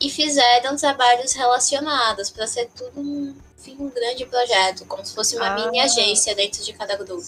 e 0.01 0.09
fizeram 0.11 0.77
trabalhos 0.77 1.33
relacionados 1.33 2.31
para 2.31 2.47
ser 2.47 2.69
tudo 2.77 3.01
um, 3.01 3.35
enfim, 3.59 3.77
um 3.81 3.91
grande 3.91 4.25
projeto, 4.27 4.85
como 4.87 5.05
se 5.05 5.15
fosse 5.15 5.37
uma 5.37 5.47
Ah. 5.49 5.55
mini 5.67 5.81
agência 5.81 6.35
dentro 6.35 6.63
de 6.63 6.73
cada 6.73 6.97
grupo. 6.97 7.25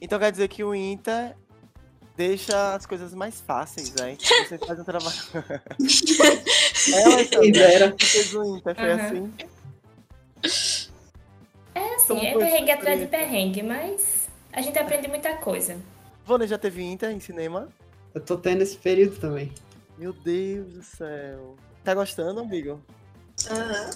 Então 0.00 0.18
quer 0.18 0.30
dizer 0.32 0.48
que 0.48 0.62
o 0.64 0.74
Inter 0.74 1.36
deixa 2.16 2.74
as 2.74 2.86
coisas 2.86 3.12
mais 3.14 3.40
fáceis, 3.40 3.92
né? 3.92 4.12
Então 4.12 4.44
Você 4.46 4.58
faz 4.66 4.80
um 4.80 4.84
trabalho. 4.84 5.16
é, 7.44 7.50
dera. 7.52 7.94
você 7.98 8.06
fez 8.06 8.34
o 8.34 8.56
Inter, 8.56 8.74
foi 8.74 8.90
Aham. 8.92 9.04
assim? 9.06 9.32
assim, 11.74 12.06
Como 12.08 12.20
é 12.20 12.32
foi 12.32 12.42
essa 12.42 12.50
perrengue 12.50 12.70
atrás 12.70 13.00
de 13.00 13.06
perrengue, 13.06 13.62
mas 13.62 14.28
a 14.52 14.62
gente 14.62 14.78
aprende 14.78 15.08
muita 15.08 15.34
coisa. 15.36 15.76
Vônia 16.24 16.46
já 16.46 16.58
teve 16.58 16.82
Inter 16.82 17.10
em 17.10 17.20
cinema? 17.20 17.68
Eu 18.14 18.20
tô 18.20 18.36
tendo 18.36 18.62
esse 18.62 18.76
período 18.76 19.18
também. 19.20 19.52
Meu 19.96 20.12
Deus 20.12 20.72
do 20.72 20.82
céu. 20.82 21.56
Tá 21.88 21.94
gostando, 21.94 22.40
amigo? 22.40 22.78
Aham. 23.50 23.90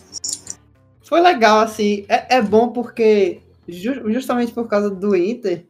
Foi 1.05 1.21
legal, 1.21 1.59
assim. 1.61 2.07
É, 2.09 2.37
é 2.37 2.41
bom 2.41 2.71
porque, 2.73 3.43
ju- 3.69 4.11
justamente 4.11 4.51
por 4.51 4.67
causa 4.67 4.89
do 4.89 5.15
Inter, 5.15 5.67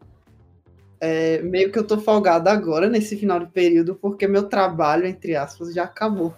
é, 1.00 1.43
meio 1.43 1.73
que 1.73 1.79
eu 1.81 1.85
tô 1.85 1.99
folgado 1.99 2.49
agora 2.49 2.88
nesse 2.88 3.17
final 3.17 3.41
de 3.41 3.47
período, 3.47 3.97
porque 3.97 4.29
meu 4.29 4.45
trabalho, 4.45 5.05
entre 5.05 5.35
aspas, 5.35 5.75
já 5.75 5.83
acabou. 5.83 6.33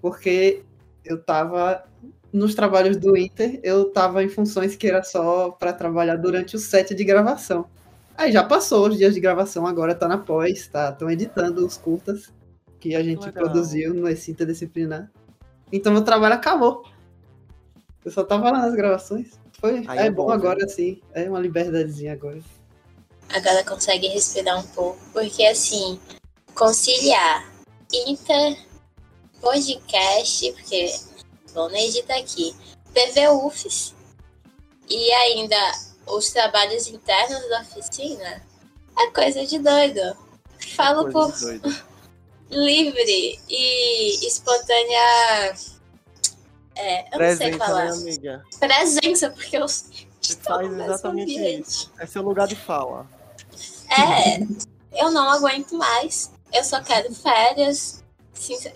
Porque 0.00 0.62
eu 1.04 1.20
tava. 1.20 1.82
Nos 2.32 2.54
trabalhos 2.54 2.96
do 2.96 3.16
Inter, 3.16 3.58
eu 3.64 3.86
tava 3.86 4.22
em 4.22 4.28
funções 4.28 4.76
que 4.76 4.86
era 4.86 5.02
só 5.02 5.50
para 5.50 5.72
trabalhar 5.72 6.14
durante 6.14 6.54
o 6.54 6.58
set 6.60 6.94
de 6.94 7.02
gravação. 7.02 7.66
Aí 8.16 8.30
já 8.30 8.44
passou 8.44 8.86
os 8.86 8.96
dias 8.96 9.12
de 9.12 9.18
gravação, 9.18 9.66
agora 9.66 9.92
tá 9.92 10.06
na 10.06 10.18
pós, 10.18 10.68
tá? 10.68 10.90
Estão 10.90 11.10
editando 11.10 11.66
os 11.66 11.76
curtas 11.76 12.32
que 12.84 12.94
a 12.94 13.02
gente 13.02 13.24
Legal. 13.24 13.44
produziu 13.44 13.94
nesse 13.94 14.30
interdisciplinar. 14.30 15.10
Então 15.72 15.90
meu 15.90 16.04
trabalho 16.04 16.34
acabou. 16.34 16.84
Eu 18.04 18.12
só 18.12 18.22
tava 18.22 18.50
lá 18.50 18.58
nas 18.58 18.74
gravações. 18.74 19.38
Foi, 19.58 19.82
Aí 19.86 20.00
é, 20.00 20.06
é 20.06 20.10
bom, 20.10 20.26
bom, 20.26 20.30
agora 20.30 20.68
sim. 20.68 21.00
É 21.14 21.26
uma 21.26 21.40
liberdadezinha 21.40 22.12
agora. 22.12 22.42
Agora 23.30 23.64
consegue 23.64 24.08
respirar 24.08 24.60
um 24.60 24.66
pouco. 24.68 24.98
Porque 25.14 25.46
assim, 25.46 25.98
conciliar 26.54 27.50
Inter, 28.06 28.58
podcast, 29.40 30.52
porque 30.52 30.94
vou 31.54 31.70
editar 31.70 32.18
aqui, 32.18 32.54
TV 32.92 33.28
UFES 33.30 33.94
e 34.90 35.10
ainda 35.10 35.56
os 36.06 36.28
trabalhos 36.30 36.86
internos 36.88 37.48
da 37.48 37.62
oficina 37.62 38.42
é 38.98 39.06
coisa 39.10 39.46
de 39.46 39.58
doido. 39.58 40.18
Falo 40.76 41.10
por 41.10 41.32
doido. 41.32 41.74
livre 42.50 43.40
e 43.48 44.26
espontânea. 44.26 45.54
É, 46.76 47.00
eu 47.14 47.18
não 47.18 47.36
sei 47.36 47.36
Presença, 47.36 47.58
falar. 47.58 47.84
né, 47.84 47.90
amiga? 47.90 48.44
Presença, 48.58 49.30
porque 49.30 49.56
eu 49.56 49.64
estou 49.64 50.56
faz 50.56 50.68
mesmo 50.68 50.82
exatamente 50.82 51.36
ambiente. 51.38 51.90
É 51.98 52.06
seu 52.06 52.22
lugar 52.22 52.48
de 52.48 52.56
fala. 52.56 53.06
É, 53.90 54.40
eu 54.92 55.10
não 55.10 55.30
aguento 55.30 55.76
mais. 55.76 56.32
Eu 56.52 56.64
só 56.64 56.80
quero 56.80 57.14
férias. 57.14 58.02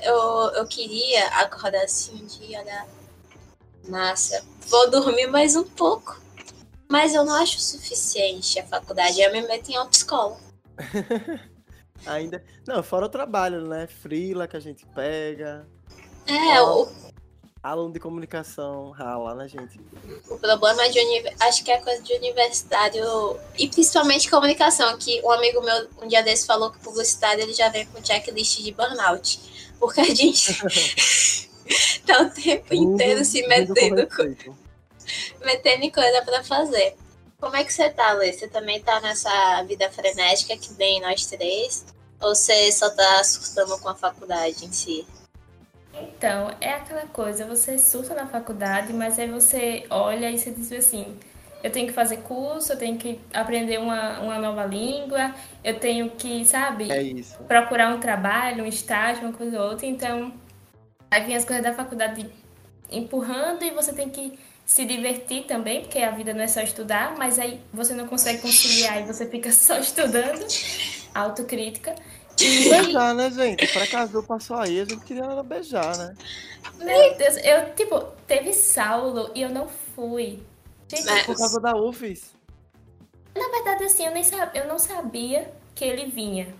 Eu, 0.02 0.16
eu 0.54 0.66
queria 0.66 1.26
acordar 1.40 1.82
assim 1.84 2.22
um 2.22 2.26
dia, 2.26 2.60
olhar. 2.60 2.86
Nossa, 3.88 4.44
vou 4.66 4.90
dormir 4.90 5.26
mais 5.26 5.56
um 5.56 5.64
pouco. 5.64 6.20
Mas 6.88 7.14
eu 7.14 7.24
não 7.24 7.34
acho 7.34 7.60
suficiente 7.60 8.58
a 8.58 8.66
faculdade. 8.66 9.20
Eu 9.20 9.32
me 9.32 9.42
meto 9.42 9.70
em 9.70 9.76
autoescola. 9.76 10.38
Ainda. 12.06 12.42
Não, 12.66 12.82
fora 12.82 13.06
o 13.06 13.08
trabalho, 13.08 13.66
né? 13.66 13.86
Frila 13.86 14.46
que 14.48 14.56
a 14.56 14.60
gente 14.60 14.86
pega. 14.94 15.66
É, 16.26 16.60
o, 16.62 16.88
Aluno 17.60 17.92
de 17.92 17.98
comunicação 17.98 18.90
rala, 18.90 19.34
né, 19.34 19.48
gente? 19.48 19.80
o 20.30 20.38
problema 20.38 20.88
de 20.88 20.98
uni- 21.00 21.34
acho 21.40 21.64
que 21.64 21.70
é 21.72 21.78
coisa 21.78 22.00
de 22.02 22.12
universitário 22.14 23.04
e 23.58 23.68
principalmente 23.68 24.30
comunicação, 24.30 24.96
que 24.96 25.20
um 25.24 25.30
amigo 25.32 25.60
meu 25.60 25.88
um 26.00 26.06
dia 26.06 26.22
desse 26.22 26.46
falou 26.46 26.70
que 26.70 26.78
publicitário 26.78 27.42
ele 27.42 27.52
já 27.52 27.68
vem 27.68 27.84
com 27.86 28.02
checklist 28.02 28.62
de 28.62 28.72
burnout. 28.72 29.40
Porque 29.80 30.00
a 30.00 30.14
gente 30.14 30.54
tá 32.06 32.22
o 32.22 32.30
tempo 32.30 32.72
inteiro 32.74 33.24
se 33.24 33.44
metendo, 33.48 34.06
co- 34.06 34.54
metendo 35.44 35.82
em 35.84 35.90
coisa 35.90 36.22
pra 36.22 36.44
fazer. 36.44 36.96
Como 37.40 37.54
é 37.54 37.62
que 37.62 37.72
você 37.72 37.88
tá, 37.88 38.12
Lê? 38.12 38.32
Você 38.32 38.48
também 38.48 38.80
tá 38.80 39.00
nessa 39.00 39.62
vida 39.62 39.88
frenética 39.90 40.56
que 40.56 40.72
nem 40.74 41.00
nós 41.00 41.24
três? 41.26 41.86
Ou 42.20 42.34
você 42.34 42.72
só 42.72 42.90
tá 42.90 43.22
surtando 43.22 43.78
com 43.80 43.88
a 43.88 43.94
faculdade 43.94 44.64
em 44.64 44.72
si? 44.72 45.06
Então, 45.94 46.50
é 46.60 46.72
aquela 46.74 47.06
coisa, 47.06 47.46
você 47.46 47.78
surta 47.78 48.12
na 48.14 48.26
faculdade, 48.26 48.92
mas 48.92 49.18
aí 49.18 49.28
você 49.28 49.86
olha 49.88 50.30
e 50.30 50.38
você 50.38 50.50
diz 50.50 50.70
assim, 50.72 51.16
eu 51.62 51.70
tenho 51.70 51.86
que 51.86 51.92
fazer 51.92 52.18
curso, 52.18 52.72
eu 52.72 52.76
tenho 52.76 52.98
que 52.98 53.20
aprender 53.32 53.78
uma, 53.78 54.18
uma 54.20 54.38
nova 54.38 54.64
língua, 54.64 55.32
eu 55.62 55.78
tenho 55.78 56.10
que, 56.10 56.44
sabe, 56.44 56.90
É 56.90 57.00
isso. 57.00 57.36
procurar 57.44 57.94
um 57.94 58.00
trabalho, 58.00 58.64
um 58.64 58.66
estágio, 58.66 59.24
uma 59.24 59.32
coisa 59.32 59.60
ou 59.60 59.70
outra. 59.70 59.86
Então, 59.86 60.32
aí 61.08 61.24
vem 61.24 61.36
as 61.36 61.44
coisas 61.44 61.64
da 61.64 61.72
faculdade 61.72 62.28
empurrando 62.90 63.62
e 63.62 63.70
você 63.70 63.92
tem 63.92 64.08
que 64.08 64.38
se 64.68 64.84
divertir 64.84 65.44
também, 65.44 65.80
porque 65.80 65.98
a 65.98 66.10
vida 66.10 66.34
não 66.34 66.42
é 66.42 66.46
só 66.46 66.60
estudar, 66.60 67.16
mas 67.16 67.38
aí 67.38 67.58
você 67.72 67.94
não 67.94 68.06
consegue 68.06 68.42
conciliar 68.42 69.00
e 69.00 69.06
você 69.06 69.24
fica 69.24 69.50
só 69.50 69.78
estudando, 69.80 70.46
autocrítica. 71.14 71.94
E, 72.38 72.68
Beijar, 72.68 73.14
né, 73.14 73.30
gente? 73.30 73.66
Pra 73.72 73.86
casou 73.86 74.22
passou 74.22 74.58
aí, 74.58 74.78
a 74.78 74.84
gente 74.84 75.02
queria 75.06 75.24
era 75.24 75.42
beijar, 75.42 75.96
né? 75.96 76.14
meu 76.76 77.16
Deus, 77.16 77.36
eu, 77.38 77.74
tipo, 77.74 77.98
teve 78.26 78.52
Saulo 78.52 79.30
e 79.34 79.40
eu 79.40 79.48
não 79.48 79.66
fui. 79.96 80.42
Gente, 80.86 81.06
Mas- 81.06 81.24
Por 81.24 81.36
causa 81.38 81.58
da 81.60 81.74
UFES. 81.74 82.34
Na 83.34 83.48
verdade, 83.48 83.84
assim, 83.84 84.04
eu, 84.04 84.12
nem 84.12 84.22
sab... 84.22 84.54
eu 84.54 84.68
não 84.68 84.78
sabia 84.78 85.50
que 85.74 85.82
ele 85.82 86.10
vinha. 86.10 86.54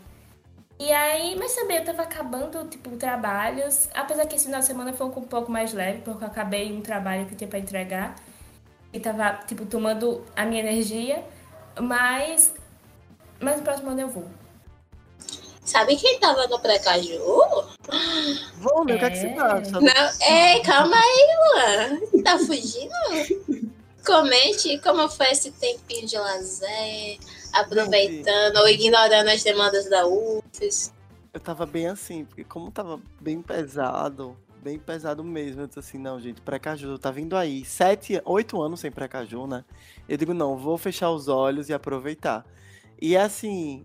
E 0.78 0.92
aí, 0.92 1.34
mas 1.36 1.54
também 1.54 1.78
eu 1.78 1.84
tava 1.84 2.02
acabando, 2.02 2.64
tipo, 2.68 2.90
trabalhos. 2.96 3.88
Apesar 3.94 4.26
que 4.26 4.36
esse 4.36 4.44
final 4.44 4.60
de 4.60 4.66
semana 4.66 4.92
foi 4.92 5.06
um 5.08 5.10
pouco 5.10 5.50
mais 5.50 5.72
leve, 5.72 6.02
porque 6.02 6.22
eu 6.22 6.28
acabei 6.28 6.72
um 6.72 6.80
trabalho 6.80 7.26
que 7.26 7.34
eu 7.34 7.38
tinha 7.38 7.48
pra 7.48 7.58
entregar. 7.58 8.14
E 8.92 9.00
tava, 9.00 9.40
tipo, 9.46 9.66
tomando 9.66 10.24
a 10.36 10.44
minha 10.44 10.60
energia. 10.62 11.24
Mas. 11.80 12.54
Mas 13.40 13.56
no 13.56 13.62
próximo 13.62 13.90
ano 13.90 14.00
eu 14.02 14.08
vou. 14.08 14.24
Sabe 15.64 15.96
quem 15.96 16.18
tava 16.18 16.46
no 16.46 16.58
Precaju? 16.60 17.18
Vamos, 18.56 18.86
né? 18.86 18.94
O 18.94 18.98
que 18.98 19.04
é 19.04 19.10
que 19.10 19.16
você 19.18 19.26
É. 19.26 19.38
acha? 19.38 19.80
Não, 19.80 20.26
ei, 20.26 20.62
calma 20.62 20.96
aí, 20.96 21.26
Luan. 21.42 22.22
Tá 22.22 22.38
fugindo? 22.38 22.94
Comente 24.06 24.78
como 24.78 25.06
foi 25.10 25.30
esse 25.32 25.50
tempinho 25.52 26.06
de 26.06 26.16
lazer, 26.16 27.18
aproveitando 27.52 28.56
ou 28.56 28.68
ignorando 28.68 29.28
as 29.28 29.42
demandas 29.42 29.88
da 29.88 30.06
UFES. 30.06 30.92
Eu 31.32 31.40
tava 31.40 31.66
bem 31.66 31.86
assim, 31.88 32.24
porque 32.24 32.44
como 32.44 32.70
tava 32.70 33.00
bem 33.20 33.42
pesado, 33.42 34.36
bem 34.62 34.78
pesado 34.78 35.22
mesmo, 35.22 35.62
eu 35.62 35.66
disse 35.66 35.78
assim, 35.78 35.98
não, 35.98 36.18
gente, 36.18 36.40
pré-caju 36.40 36.98
tá 36.98 37.10
vindo 37.10 37.36
aí. 37.36 37.64
Sete, 37.64 38.20
oito 38.24 38.60
anos 38.60 38.80
sem 38.80 38.90
pré-caju, 38.90 39.46
né? 39.46 39.64
Eu 40.08 40.16
digo, 40.16 40.32
não, 40.34 40.56
vou 40.56 40.78
fechar 40.78 41.10
os 41.10 41.28
olhos 41.28 41.68
e 41.68 41.72
aproveitar. 41.74 42.44
E 43.00 43.16
assim, 43.16 43.84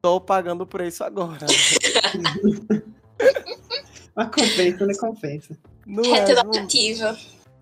tô 0.00 0.20
pagando 0.20 0.62
o 0.62 0.66
preço 0.66 1.04
agora. 1.04 1.46
Mas 4.14 4.28
compensa, 4.30 4.86
né? 4.86 4.94
Compensa. 4.98 5.58
Não 5.86 6.02
é, 6.04 6.34
não- 6.34 6.42
Retroativa. 6.52 7.16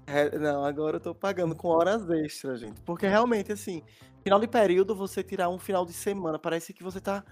É, 0.07 0.39
não, 0.39 0.65
agora 0.65 0.97
eu 0.97 1.01
tô 1.01 1.15
pagando 1.15 1.55
com 1.55 1.69
horas 1.69 2.09
extras, 2.11 2.61
gente. 2.61 2.81
Porque 2.83 3.07
realmente, 3.09 3.51
assim, 3.53 3.83
final 4.27 4.41
de 4.41 4.49
período, 4.49 4.93
você 4.93 5.23
tirar 5.23 5.49
um 5.49 5.57
final 5.57 5.87
de 5.87 5.93
semana, 5.93 6.37
parece 6.37 6.73
que 6.73 6.83
você 6.83 7.01
tá 7.01 7.23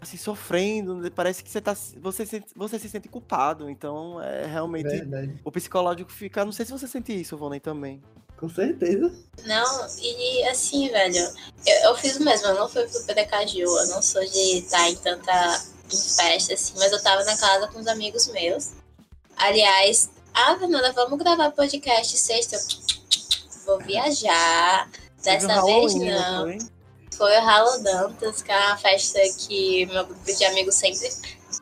assim, 0.00 0.16
sofrendo, 0.16 0.96
né? 0.96 1.10
parece 1.14 1.44
que 1.44 1.48
você 1.48 1.60
tá. 1.60 1.76
Você, 2.00 2.26
se- 2.26 2.42
você 2.56 2.76
se 2.76 2.88
sente 2.88 3.08
culpado. 3.08 3.70
Então, 3.70 4.20
é 4.20 4.44
realmente. 4.46 4.88
Verdade. 4.88 5.40
O 5.44 5.52
psicológico 5.52 6.10
fica. 6.10 6.44
Não 6.44 6.50
sei 6.50 6.66
se 6.66 6.72
você 6.72 6.88
sente 6.88 7.12
isso, 7.12 7.36
Vonei, 7.36 7.60
também. 7.60 8.02
Com 8.36 8.48
certeza. 8.48 9.12
Não, 9.46 9.86
e 10.00 10.42
assim, 10.48 10.88
velho, 10.88 11.24
eu, 11.64 11.74
eu 11.84 11.96
fiz 11.96 12.16
o 12.16 12.24
mesmo, 12.24 12.48
eu 12.48 12.56
não 12.56 12.68
fui 12.68 12.84
pro 12.88 13.04
Precaju, 13.04 13.60
eu 13.60 13.86
não 13.86 14.02
sou 14.02 14.20
de 14.22 14.58
estar 14.58 14.90
em 14.90 14.96
tanta 14.96 15.62
em 15.86 15.96
festa, 15.96 16.52
assim, 16.54 16.72
mas 16.80 16.90
eu 16.90 17.00
tava 17.00 17.22
na 17.22 17.36
casa 17.36 17.68
com 17.68 17.78
os 17.78 17.86
amigos 17.86 18.26
meus. 18.32 18.72
Aliás, 19.36 20.10
ah, 20.34 20.56
Fernanda, 20.58 20.90
vamos 20.90 21.16
gravar 21.20 21.52
podcast 21.52 22.18
sexta. 22.18 22.58
Vou 23.64 23.78
viajar. 23.78 24.90
Um 25.22 25.24
Dessa 25.24 25.46
vez 25.46 25.94
Halloween, 25.94 26.10
não. 26.10 26.42
foi? 26.42 26.58
Foi 27.16 27.32
o 27.36 27.48
Halo 27.48 27.78
Dantas, 27.82 28.42
que 28.42 28.50
é 28.50 28.56
uma 28.56 28.76
festa 28.76 29.20
que 29.38 29.86
meu 29.86 30.04
grupo 30.06 30.24
de 30.24 30.44
amigos 30.44 30.74
sempre, 30.74 31.08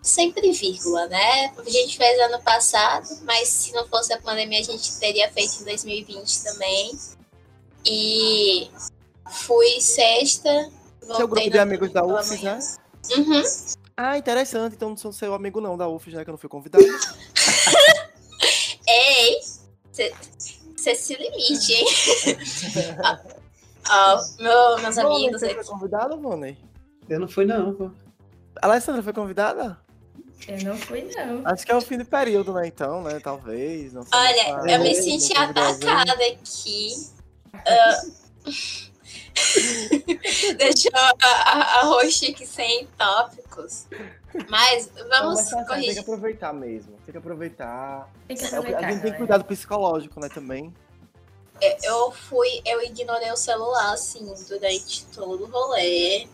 sempre 0.00 0.52
vírgula, 0.52 1.06
né? 1.08 1.52
A 1.58 1.68
gente 1.68 1.98
fez 1.98 2.18
ano 2.20 2.40
passado, 2.40 3.06
mas 3.24 3.48
se 3.48 3.72
não 3.72 3.86
fosse 3.86 4.10
a 4.12 4.20
pandemia, 4.20 4.60
a 4.60 4.64
gente 4.64 4.98
teria 4.98 5.30
feito 5.30 5.60
em 5.60 5.64
2020 5.64 6.44
também. 6.44 6.98
E 7.84 8.70
fui 9.28 9.80
sexta. 9.80 10.70
Seu 11.02 11.28
grupo 11.28 11.50
de 11.50 11.58
amigos 11.58 11.92
da 11.92 12.02
manhã. 12.04 12.22
né? 12.42 12.58
Uhum. 13.16 13.42
Ah, 13.96 14.16
interessante. 14.16 14.76
Então 14.76 14.90
não 14.90 14.96
sou 14.96 15.12
seu 15.12 15.34
amigo, 15.34 15.60
não, 15.60 15.76
da 15.76 15.88
UFES, 15.88 16.14
né? 16.14 16.22
Que 16.24 16.30
eu 16.30 16.32
não 16.32 16.38
fui 16.38 16.48
convidado. 16.48 16.84
Ei, 18.86 19.40
você 20.76 20.94
se 20.94 21.16
limite, 21.16 21.72
hein? 21.72 21.86
Meu- 24.38 24.78
meus 24.78 24.96
Vonei, 24.96 25.16
amigos 25.24 25.40
você 25.40 25.54
foi 25.54 25.64
convidado, 25.64 26.16
Vonei? 26.18 26.56
Eu 27.08 27.20
não 27.20 27.28
fui, 27.28 27.44
não, 27.44 27.74
pô. 27.74 27.90
A 28.62 28.66
Alessandra 28.66 29.02
foi 29.02 29.12
convidada? 29.12 29.78
Eu 30.48 30.58
não 30.64 30.76
fui, 30.76 31.10
não. 31.14 31.42
Acho 31.46 31.64
que 31.66 31.72
é 31.72 31.76
o 31.76 31.80
fim 31.80 31.98
de 31.98 32.04
período, 32.04 32.52
né? 32.52 32.66
Então, 32.66 33.02
né? 33.02 33.20
Talvez. 33.20 33.92
Não 33.92 34.02
sei. 34.02 34.10
Olha, 34.18 34.56
Ah, 34.56 34.70
eu 34.70 34.80
me 34.80 34.94
não 34.94 35.02
senti 35.02 35.36
alguém. 35.36 35.62
atacada 35.64 36.24
aqui 36.24 37.10
Deixou 40.56 40.90
a, 40.94 41.12
a, 41.22 41.80
a 41.80 41.84
host 41.86 42.30
aqui 42.30 42.46
sem 42.46 42.86
tópicos. 42.98 43.86
Mas 44.48 44.88
vamos 44.94 45.08
Não, 45.10 45.26
mas 45.34 45.40
certo, 45.40 45.50
tem 45.50 45.64
que 45.64 45.66
corrigir. 45.82 45.98
aproveitar 46.00 46.52
mesmo. 46.52 46.92
Tem 47.04 47.12
que 47.12 47.18
aproveitar. 47.18 48.08
Tem 48.28 48.36
que 48.36 48.44
É, 48.44 48.46
aproveitar. 48.46 48.78
a 48.78 48.82
gente 48.82 48.90
tem 48.92 49.00
galera. 49.00 49.16
cuidado 49.18 49.44
psicológico, 49.44 50.20
né, 50.20 50.28
também. 50.28 50.72
Eu 51.82 52.10
fui, 52.12 52.60
eu 52.64 52.82
ignorei 52.82 53.30
o 53.32 53.36
celular, 53.36 53.92
assim, 53.92 54.32
durante 54.48 55.04
todo 55.06 55.44
o 55.44 55.46
rolê. 55.50 56.26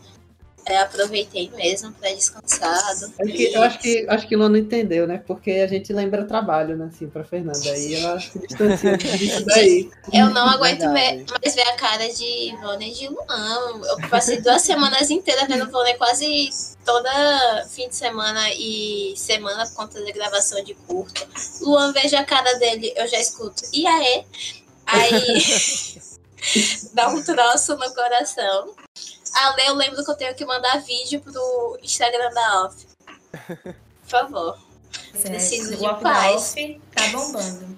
É, 0.69 0.79
aproveitei 0.79 1.49
mesmo 1.55 1.93
pra 1.93 2.11
descansar. 2.13 2.77
É 3.21 3.25
que, 3.25 3.53
eu 3.55 3.63
acho 3.63 3.79
que, 3.79 4.05
acho 4.09 4.27
que 4.27 4.35
Lô 4.35 4.49
não 4.49 4.57
entendeu, 4.57 5.07
né? 5.07 5.23
Porque 5.25 5.53
a 5.53 5.67
gente 5.69 5.93
lembra 5.93 6.25
trabalho, 6.25 6.77
né? 6.77 6.91
Assim, 6.93 7.09
pra 7.09 7.23
Fernanda. 7.23 7.71
Aí 7.71 7.95
ela 7.95 8.19
se 8.19 8.37
distancia 8.37 8.97
disso 8.99 9.45
daí. 9.47 9.89
Eu 10.13 10.31
não 10.31 10.45
aguento 10.49 10.81
ver- 10.93 11.25
mais 11.41 11.55
ver 11.55 11.69
a 11.69 11.77
cara 11.77 12.13
de 12.13 12.25
Ivone 12.53 12.91
e 12.91 12.95
de 12.95 13.07
Luan. 13.07 13.81
Eu 13.85 14.09
passei 14.11 14.41
duas 14.41 14.61
semanas 14.63 15.09
inteiras 15.09 15.47
vendo 15.47 15.69
Ivone 15.69 15.95
quase 15.99 16.51
toda 16.85 17.65
fim 17.71 17.89
de 17.89 17.95
semana 17.95 18.53
e 18.53 19.15
semana 19.17 19.69
por 19.69 19.77
conta 19.77 20.05
da 20.05 20.11
gravação 20.11 20.65
de 20.65 20.75
curta. 20.75 21.29
Luan, 21.61 21.93
vejo 21.93 22.17
a 22.17 22.25
cara 22.25 22.55
dele, 22.55 22.93
eu 22.97 23.07
já 23.07 23.21
escuto. 23.21 23.63
E 23.73 23.87
aí? 23.87 24.25
Aí 24.87 26.01
dá 26.95 27.09
um 27.09 27.23
troço 27.23 27.77
no 27.77 27.95
coração. 27.95 28.75
Ale, 29.35 29.67
eu 29.67 29.75
lembro 29.75 30.05
que 30.05 30.11
eu 30.11 30.17
tenho 30.17 30.35
que 30.35 30.45
mandar 30.47 30.81
vídeo 30.83 31.21
pro 31.21 31.79
Instagram 31.83 32.33
da 32.33 32.65
Off. 32.65 32.87
Por 33.65 34.09
favor. 34.09 34.59
Certo. 35.13 35.29
Preciso 35.29 35.77
de 35.77 36.01
paz. 36.01 36.53
Off 36.53 36.81
tá 36.95 37.09
bombando. 37.09 37.77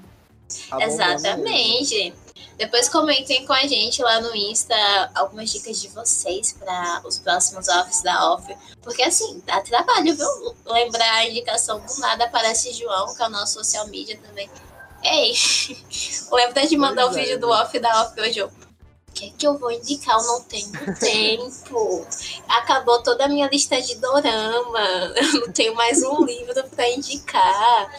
Tá 0.69 0.77
bombando. 0.77 0.83
Exatamente. 0.83 2.15
Depois 2.59 2.89
comentem 2.89 3.47
com 3.47 3.53
a 3.53 3.67
gente 3.67 4.03
lá 4.03 4.21
no 4.21 4.35
Insta 4.35 4.75
algumas 5.15 5.49
dicas 5.51 5.81
de 5.81 5.89
vocês 5.89 6.53
para 6.53 7.03
os 7.05 7.19
próximos 7.19 7.69
offs 7.69 8.03
da 8.03 8.33
Off. 8.33 8.57
Porque 8.83 9.03
assim, 9.03 9.41
dá 9.47 9.61
trabalho, 9.61 10.17
viu? 10.17 10.57
Lembrar 10.67 11.15
a 11.15 11.29
indicação 11.29 11.81
do 11.81 12.01
nada 12.01 12.25
aparece 12.25 12.73
João, 12.73 13.15
que 13.15 13.23
é 13.23 13.27
o 13.27 13.31
nosso 13.31 13.55
social 13.55 13.87
media 13.87 14.19
também. 14.19 14.51
Ei, 15.03 15.33
lembra 16.33 16.67
de 16.67 16.77
mandar 16.77 17.07
o 17.07 17.11
é, 17.11 17.21
vídeo 17.23 17.41
do 17.41 17.49
né? 17.49 17.55
off 17.55 17.79
da 17.79 18.03
Off 18.03 18.21
hoje. 18.21 18.43
O 18.43 18.51
que 19.15 19.27
é 19.27 19.31
que 19.31 19.47
eu 19.47 19.59
vou 19.59 19.71
indicar? 19.71 20.17
Eu 20.17 20.27
não 20.27 20.43
tenho 20.43 20.71
tempo. 20.99 22.07
Acabou 22.49 23.03
toda 23.03 23.25
a 23.25 23.29
minha 23.29 23.49
lista 23.49 23.81
de 23.81 23.97
dorama. 23.97 24.81
Eu 25.17 25.41
não 25.41 25.53
tenho 25.53 25.75
mais 25.75 26.03
um 26.03 26.25
livro 26.25 26.63
para 26.69 26.89
indicar. 26.89 27.91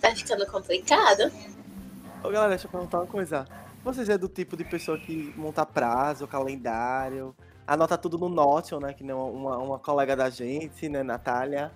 Tá 0.00 0.14
ficando 0.14 0.46
complicado. 0.46 1.30
Ô, 2.22 2.30
galera, 2.30 2.50
deixa 2.50 2.66
eu 2.66 2.70
perguntar 2.70 2.98
uma 2.98 3.06
coisa. 3.06 3.46
Vocês 3.84 4.08
é 4.08 4.16
do 4.16 4.28
tipo 4.28 4.56
de 4.56 4.64
pessoa 4.64 4.98
que 4.98 5.32
monta 5.36 5.64
prazo, 5.66 6.26
calendário, 6.26 7.34
anota 7.66 7.96
tudo 7.96 8.18
no 8.18 8.28
Notion, 8.28 8.78
né? 8.80 8.92
Que 8.92 9.04
nem 9.04 9.14
uma, 9.14 9.58
uma 9.58 9.78
colega 9.78 10.16
da 10.16 10.28
gente, 10.28 10.88
né, 10.88 11.02
Natália. 11.02 11.72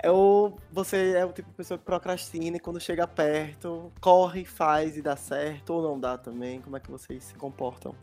É, 0.00 0.10
Ou 0.10 0.56
você 0.70 1.14
é 1.16 1.24
o 1.24 1.32
tipo 1.32 1.48
de 1.48 1.54
pessoa 1.56 1.76
que 1.78 1.84
procrastina 1.84 2.56
e 2.56 2.60
quando 2.60 2.80
chega 2.80 3.06
perto, 3.06 3.92
corre, 4.00 4.44
faz 4.44 4.96
e 4.96 5.02
dá 5.02 5.16
certo, 5.16 5.70
ou 5.70 5.82
não 5.82 5.98
dá 5.98 6.16
também? 6.16 6.60
Como 6.60 6.76
é 6.76 6.80
que 6.80 6.90
vocês 6.90 7.24
se 7.24 7.34
comportam? 7.34 7.94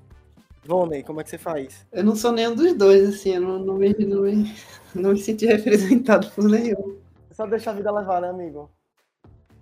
Vônei, 0.66 1.04
como 1.04 1.22
é 1.22 1.24
que 1.24 1.30
você 1.30 1.38
faz? 1.38 1.86
Eu 1.92 2.04
não 2.04 2.16
sou 2.16 2.32
nenhum 2.32 2.56
dos 2.56 2.74
dois, 2.74 3.08
assim. 3.08 3.36
Eu 3.36 3.42
não, 3.42 3.60
não, 3.60 3.76
me, 3.76 3.94
não, 3.94 4.22
me, 4.22 4.56
não 4.96 5.12
me 5.12 5.20
senti 5.20 5.46
representado 5.46 6.30
por 6.32 6.46
nenhum. 6.46 6.98
Só 7.32 7.46
deixa 7.46 7.70
a 7.70 7.74
vida 7.74 7.92
levar, 7.92 8.22
né, 8.22 8.30
amigo? 8.30 8.70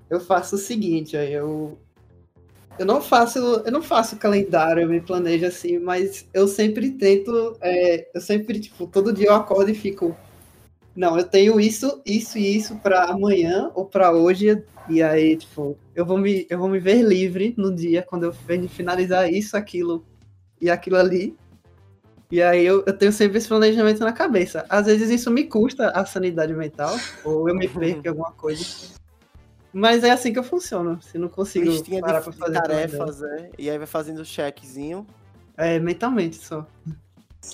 Eu 0.10 0.20
faço 0.20 0.56
o 0.56 0.60
seguinte, 0.60 1.18
aí 1.18 1.34
eu 1.34 1.78
eu 2.78 2.86
não 2.86 3.02
faço 3.02 3.38
eu 3.40 3.72
não 3.72 3.82
faço 3.84 4.18
calendário, 4.18 4.84
eu 4.84 4.90
me 4.90 5.00
planejo 5.02 5.46
assim, 5.46 5.78
mas 5.78 6.28
eu 6.34 6.48
sempre 6.48 6.92
tento, 6.92 7.58
é, 7.62 8.10
eu 8.14 8.22
sempre 8.22 8.60
tipo 8.60 8.88
todo 8.88 9.14
dia 9.14 9.28
eu 9.28 9.36
acordo 9.36 9.70
e 9.72 9.76
fico, 9.76 10.16
não, 10.96 11.18
eu 11.18 11.24
tenho 11.24 11.60
isso, 11.60 12.02
isso 12.06 12.38
e 12.38 12.56
isso 12.56 12.76
para 12.78 13.06
amanhã 13.06 13.72
ou 13.74 13.86
para 13.86 14.12
hoje 14.12 14.64
e 14.88 15.02
aí 15.02 15.36
tipo 15.38 15.78
eu 15.96 16.06
vou 16.06 16.18
me 16.18 16.46
eu 16.50 16.60
vou 16.60 16.68
me 16.68 16.80
ver 16.80 17.02
livre 17.02 17.54
no 17.58 17.74
dia 17.74 18.04
quando 18.04 18.24
eu 18.24 18.34
finalizar 18.70 19.32
isso, 19.32 19.58
aquilo 19.58 20.06
e 20.62 20.70
aquilo 20.70 20.98
ali. 20.98 21.36
E 22.32 22.42
aí 22.42 22.66
eu, 22.66 22.84
eu 22.88 22.98
tenho 22.98 23.12
sempre 23.12 23.38
esse 23.38 23.48
planejamento 23.48 24.00
na 24.00 24.12
cabeça. 24.12 24.66
Às 24.68 24.88
vezes 24.88 25.10
isso 25.10 25.30
me 25.30 25.44
custa 25.44 25.90
a 25.90 26.04
sanidade 26.04 26.54
mental, 26.54 26.98
ou 27.24 27.48
eu 27.48 27.54
me 27.54 27.68
perco 27.68 28.02
em 28.04 28.10
alguma 28.10 28.32
coisa. 28.32 28.66
Mas 29.72 30.04
é 30.04 30.12
assim 30.12 30.32
que 30.32 30.40
eu 30.40 30.44
funciono. 30.44 31.00
Se 31.02 31.18
não 31.18 31.28
consigo 31.28 31.66
Listinha 31.66 32.02
parar 32.02 32.20
de, 32.20 32.26
pra 32.26 32.34
fazer 32.34 32.54
tarefas, 32.54 33.20
né? 33.20 33.50
E 33.58 33.70
aí 33.70 33.78
vai 33.78 33.86
fazendo 33.86 34.20
o 34.20 34.26
checkzinho. 34.26 35.06
É, 35.58 35.80
mentalmente 35.80 36.38
só. 36.38 36.66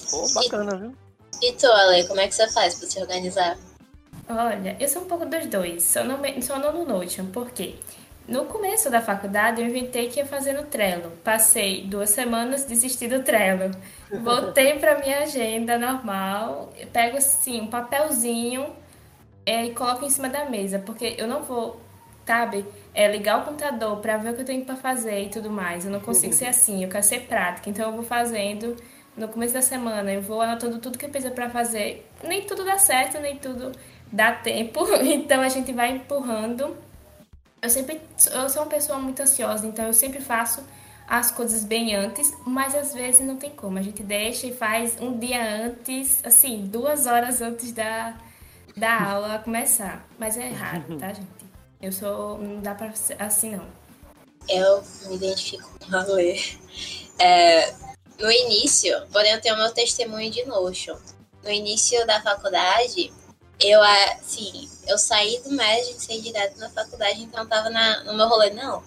Pô, 0.09 0.27
bacana, 0.33 0.77
viu? 0.77 0.93
E 1.41 1.53
tu, 1.53 1.67
Ale, 1.67 2.07
como 2.07 2.19
é 2.19 2.27
que 2.27 2.35
você 2.35 2.49
faz 2.51 2.75
pra 2.75 2.87
se 2.87 2.99
organizar? 2.99 3.57
Olha, 4.27 4.75
eu 4.79 4.87
sou 4.87 5.03
um 5.03 5.05
pouco 5.05 5.25
dos 5.25 5.45
dois, 5.47 5.95
me- 6.19 6.41
só 6.41 6.59
não 6.59 6.71
no 6.71 6.85
Notion, 6.85 7.25
por 7.27 7.49
quê? 7.51 7.75
No 8.27 8.45
começo 8.45 8.91
da 8.91 9.01
faculdade, 9.01 9.59
eu 9.59 9.67
inventei 9.67 10.07
que 10.07 10.19
ia 10.19 10.25
fazer 10.25 10.53
no 10.53 10.63
Trello. 10.63 11.11
Passei 11.23 11.83
duas 11.85 12.11
semanas, 12.11 12.63
desisti 12.63 13.07
do 13.07 13.23
Trello. 13.23 13.71
Voltei 14.23 14.77
para 14.77 14.99
minha 14.99 15.19
agenda 15.23 15.79
normal, 15.79 16.71
pego 16.93 17.17
assim 17.17 17.61
um 17.61 17.67
papelzinho 17.67 18.67
é, 19.45 19.65
e 19.65 19.73
coloco 19.73 20.05
em 20.05 20.09
cima 20.11 20.29
da 20.29 20.45
mesa, 20.45 20.77
porque 20.77 21.15
eu 21.17 21.27
não 21.27 21.41
vou, 21.41 21.81
sabe, 22.25 22.63
é, 22.93 23.07
ligar 23.07 23.39
o 23.41 23.45
computador 23.45 23.97
para 23.97 24.17
ver 24.17 24.29
o 24.29 24.33
que 24.35 24.41
eu 24.41 24.45
tenho 24.45 24.63
para 24.63 24.75
fazer 24.75 25.23
e 25.23 25.29
tudo 25.29 25.49
mais. 25.49 25.85
Eu 25.85 25.91
não 25.91 25.99
consigo 25.99 26.33
ser 26.33 26.45
assim, 26.45 26.83
eu 26.83 26.89
quero 26.89 27.03
ser 27.03 27.21
prática, 27.21 27.67
então 27.67 27.87
eu 27.89 27.95
vou 27.95 28.03
fazendo 28.03 28.75
no 29.19 29.27
começo 29.27 29.53
da 29.53 29.61
semana, 29.61 30.11
eu 30.11 30.21
vou 30.21 30.41
anotando 30.41 30.79
tudo 30.79 30.97
que 30.97 31.05
eu 31.05 31.09
precisa 31.09 31.33
para 31.33 31.49
fazer. 31.49 32.09
Nem 32.23 32.45
tudo 32.45 32.63
dá 32.63 32.77
certo, 32.77 33.19
nem 33.19 33.37
tudo 33.37 33.71
dá 34.11 34.31
tempo, 34.31 34.87
então 35.03 35.41
a 35.41 35.49
gente 35.49 35.71
vai 35.71 35.91
empurrando. 35.91 36.75
Eu 37.61 37.69
sempre 37.69 38.01
eu 38.31 38.49
sou 38.49 38.63
uma 38.63 38.69
pessoa 38.69 38.97
muito 38.97 39.21
ansiosa, 39.21 39.67
então 39.67 39.85
eu 39.85 39.93
sempre 39.93 40.21
faço 40.21 40.63
as 41.07 41.31
coisas 41.31 41.63
bem 41.63 41.95
antes, 41.95 42.31
mas 42.45 42.75
às 42.75 42.93
vezes 42.93 43.25
não 43.25 43.35
tem 43.35 43.49
como. 43.49 43.77
A 43.77 43.81
gente 43.81 44.03
deixa 44.03 44.47
e 44.47 44.53
faz 44.53 44.99
um 45.01 45.17
dia 45.17 45.65
antes, 45.65 46.19
assim, 46.23 46.67
duas 46.67 47.05
horas 47.05 47.41
antes 47.41 47.71
da, 47.71 48.15
da 48.77 49.11
aula 49.11 49.39
começar. 49.39 50.07
Mas 50.17 50.37
é 50.37 50.49
raro, 50.49 50.97
tá, 50.97 51.11
gente? 51.13 51.27
Eu 51.81 51.91
sou. 51.91 52.37
Não 52.37 52.61
dá 52.61 52.75
pra 52.75 52.93
ser 52.93 53.21
assim, 53.21 53.55
não. 53.55 53.65
Eu 54.47 54.83
me 55.07 55.15
identifico 55.15 55.69
com 55.79 55.95
a 55.95 56.01
Ale. 56.01 56.39
É, 57.17 57.73
no 58.19 58.31
início, 58.31 59.01
porém 59.11 59.33
eu 59.33 59.41
tenho 59.41 59.57
meu 59.57 59.71
testemunho 59.71 60.29
de 60.29 60.45
Notion. 60.45 60.97
No 61.43 61.49
início 61.49 62.05
da 62.05 62.21
faculdade, 62.21 63.13
eu 63.59 63.81
assim, 63.81 64.69
eu 64.87 64.97
saí 64.97 65.39
do 65.43 65.51
médio 65.51 65.95
e 65.95 65.99
saí 65.99 66.21
direto 66.21 66.57
na 66.57 66.69
faculdade, 66.69 67.21
então 67.21 67.45
tava 67.47 67.69
na, 67.69 68.03
no 68.03 68.13
meu 68.13 68.27
rolê, 68.27 68.49
não. 68.49 68.83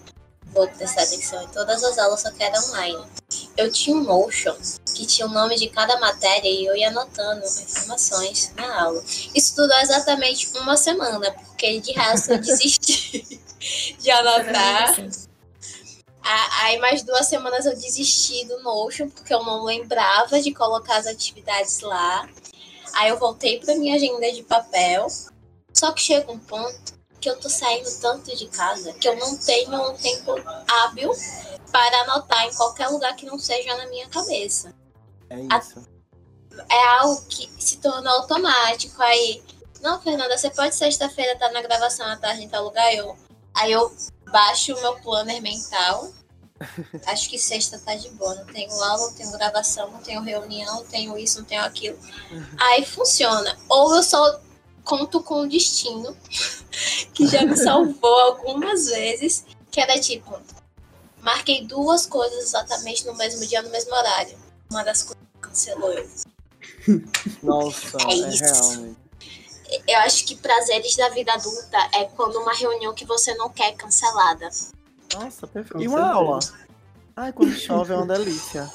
Vou 0.47 0.67
prestar 0.67 1.01
atenção 1.01 1.41
em 1.41 1.47
todas 1.47 1.83
as 1.83 1.97
aulas, 1.97 2.21
só 2.21 2.29
que 2.29 2.43
era 2.43 2.59
online. 2.59 3.03
Eu 3.57 3.71
tinha 3.71 3.95
um 3.95 4.03
Notion 4.03 4.55
que 4.93 5.05
tinha 5.07 5.27
o 5.27 5.31
nome 5.31 5.55
de 5.55 5.67
cada 5.69 5.99
matéria 5.99 6.47
e 6.47 6.65
eu 6.65 6.75
ia 6.75 6.89
anotando 6.89 7.43
informações 7.43 8.51
na 8.55 8.81
aula. 8.81 9.03
Isso 9.33 9.55
durou 9.55 9.77
exatamente 9.79 10.51
uma 10.57 10.77
semana, 10.77 11.31
porque 11.31 11.79
de 11.79 11.91
resto 11.93 12.33
eu 12.33 12.39
desisti 12.39 13.41
de 13.99 14.11
anotar. 14.11 14.95
Aí 16.23 16.79
mais 16.79 17.03
duas 17.03 17.27
semanas 17.27 17.65
eu 17.65 17.75
desisti 17.75 18.45
do 18.45 18.61
Notion, 18.61 19.09
porque 19.09 19.33
eu 19.33 19.43
não 19.43 19.63
lembrava 19.63 20.41
de 20.41 20.53
colocar 20.53 20.97
as 20.97 21.07
atividades 21.07 21.81
lá. 21.81 22.27
Aí 22.93 23.09
eu 23.09 23.19
voltei 23.19 23.59
pra 23.59 23.75
minha 23.75 23.95
agenda 23.95 24.31
de 24.31 24.43
papel. 24.43 25.07
Só 25.73 25.91
que 25.91 26.01
chega 26.01 26.31
um 26.31 26.39
ponto 26.39 26.93
que 27.19 27.29
eu 27.29 27.37
tô 27.39 27.49
saindo 27.49 27.89
tanto 27.99 28.35
de 28.35 28.47
casa 28.47 28.93
que 28.93 29.07
eu 29.07 29.15
não 29.17 29.37
tenho 29.37 29.91
um 29.91 29.95
tempo 29.95 30.35
hábil 30.67 31.11
para 31.71 32.01
anotar 32.01 32.45
em 32.45 32.53
qualquer 32.53 32.87
lugar 32.89 33.15
que 33.15 33.25
não 33.25 33.39
seja 33.39 33.75
na 33.75 33.87
minha 33.87 34.07
cabeça. 34.07 34.73
É 35.29 35.39
isso. 35.39 35.87
É 36.69 36.87
algo 36.99 37.25
que 37.27 37.49
se 37.59 37.77
tornou 37.77 38.13
automático. 38.13 39.01
Aí, 39.01 39.43
não, 39.81 39.99
Fernanda, 40.01 40.37
você 40.37 40.49
pode 40.51 40.75
sexta-feira 40.75 41.33
estar 41.33 41.51
na 41.51 41.61
gravação 41.61 42.05
à 42.05 42.15
tarde 42.15 42.43
em 42.43 42.49
tal 42.49 42.63
lugar? 42.63 42.93
Eu, 42.93 43.17
aí 43.55 43.71
eu 43.71 43.91
baixo 44.33 44.73
o 44.73 44.81
meu 44.81 44.95
planner 44.95 45.41
mental. 45.41 46.11
Acho 47.05 47.29
que 47.29 47.37
sexta 47.37 47.77
tá 47.77 47.93
de 47.93 48.09
boa. 48.09 48.33
Não 48.33 48.45
tenho 48.45 48.71
aula, 48.71 49.07
não 49.07 49.13
tenho 49.13 49.31
gravação, 49.31 49.91
não 49.91 49.99
tenho 49.99 50.21
reunião, 50.21 50.77
não 50.77 50.85
tenho 50.85 51.17
isso, 51.17 51.39
não 51.39 51.45
tenho 51.45 51.61
aquilo. 51.61 51.97
Aí 52.57 52.83
funciona. 52.83 53.57
Ou 53.69 53.95
eu 53.95 54.03
só 54.03 54.41
conto 54.83 55.21
com 55.21 55.41
o 55.41 55.47
destino, 55.47 56.17
que 57.13 57.27
já 57.27 57.45
me 57.45 57.55
salvou 57.55 58.19
algumas 58.21 58.87
vezes, 58.87 59.45
que 59.71 59.79
era 59.79 59.99
tipo, 59.99 60.37
marquei 61.21 61.65
duas 61.65 62.05
coisas 62.05 62.45
exatamente 62.45 63.05
no 63.05 63.15
mesmo 63.15 63.45
dia, 63.45 63.61
no 63.61 63.69
mesmo 63.69 63.93
horário. 63.93 64.37
Uma 64.69 64.83
das 64.83 65.03
coisas 65.03 65.23
cancelou 65.39 65.93
eu. 65.93 66.09
Nossa, 67.43 67.97
É 68.09 68.19
é, 68.19 68.51
realmente. 68.51 69.02
Eu 69.87 69.99
acho 69.99 70.25
que 70.25 70.35
prazeres 70.35 70.95
da 70.95 71.09
vida 71.09 71.33
adulta 71.33 71.77
é 71.93 72.05
quando 72.05 72.35
uma 72.39 72.53
reunião 72.53 72.93
que 72.93 73.05
você 73.05 73.33
não 73.35 73.49
quer 73.49 73.69
é 73.69 73.71
cancelada. 73.73 74.49
Nossa, 75.13 75.47
perfeito. 75.47 75.81
E 75.81 75.87
uma 75.87 76.11
aula? 76.11 76.39
Ai, 77.15 77.31
quando 77.31 77.53
chove 77.53 77.93
é 77.93 77.95
uma 77.95 78.05
delícia. 78.07 78.69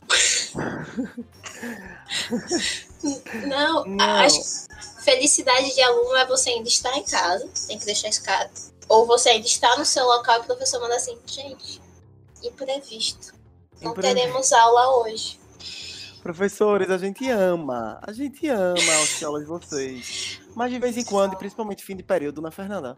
Não, 3.47 3.85
Não. 3.85 4.05
acho 4.17 4.41
que 4.41 5.03
felicidade 5.05 5.75
de 5.75 5.81
aluno 5.83 6.17
é 6.17 6.27
você 6.27 6.51
ainda 6.51 6.69
estar 6.69 6.97
em 6.97 7.05
casa, 7.05 7.49
tem 7.67 7.79
que 7.79 7.85
deixar 7.85 8.11
claro. 8.23 8.51
Ou 8.89 9.07
você 9.07 9.31
ainda 9.31 9.47
está 9.47 9.77
no 9.77 9.85
seu 9.85 10.05
local 10.05 10.39
e 10.39 10.41
o 10.41 10.45
professor 10.45 10.81
manda 10.81 10.97
assim, 10.97 11.19
gente, 11.27 11.81
imprevisto. 12.43 13.33
Não 13.81 13.93
Imprevisto. 13.93 14.17
teremos 14.17 14.53
aula 14.53 15.03
hoje. 15.03 15.38
Professores, 16.23 16.91
a 16.91 16.99
gente 16.99 17.29
ama. 17.31 18.01
A 18.03 18.13
gente 18.13 18.49
ama 18.49 18.75
as 18.75 19.23
aulas 19.23 19.43
de 19.43 19.49
vocês. 19.49 20.41
Mas 20.55 20.71
de 20.71 20.79
vez 20.79 20.97
em 20.97 21.05
quando, 21.05 21.35
e 21.35 21.37
principalmente 21.37 21.85
fim 21.85 21.97
de 21.97 22.03
período, 22.03 22.43
né, 22.43 22.51
Fernanda? 22.51 22.97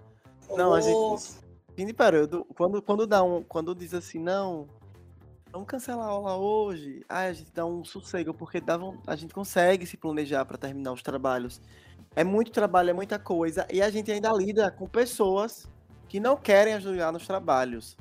Não, 0.56 0.74
a 0.74 0.80
gente. 0.80 1.40
Fim 1.76 1.86
de 1.86 1.92
período, 1.92 2.46
quando, 2.56 2.82
quando 2.82 3.06
dá 3.06 3.22
um. 3.22 3.42
Quando 3.42 3.74
diz 3.74 3.94
assim, 3.94 4.18
não. 4.18 4.68
Vamos 5.52 5.66
cancelar 5.66 6.06
a 6.06 6.10
aula 6.10 6.36
hoje. 6.36 7.04
Aí 7.08 7.28
a 7.28 7.32
gente 7.32 7.52
dá 7.52 7.66
um 7.66 7.84
sossego, 7.84 8.32
porque 8.32 8.60
dá, 8.60 8.78
a 9.06 9.16
gente 9.16 9.34
consegue 9.34 9.84
se 9.84 9.96
planejar 9.96 10.44
para 10.44 10.56
terminar 10.56 10.92
os 10.92 11.02
trabalhos. 11.02 11.60
É 12.14 12.22
muito 12.22 12.52
trabalho, 12.52 12.90
é 12.90 12.92
muita 12.92 13.18
coisa. 13.18 13.66
E 13.72 13.82
a 13.82 13.90
gente 13.90 14.10
ainda 14.12 14.32
lida 14.32 14.70
com 14.70 14.86
pessoas 14.86 15.68
que 16.08 16.20
não 16.20 16.36
querem 16.36 16.74
ajudar 16.74 17.12
nos 17.12 17.26
trabalhos. 17.26 17.96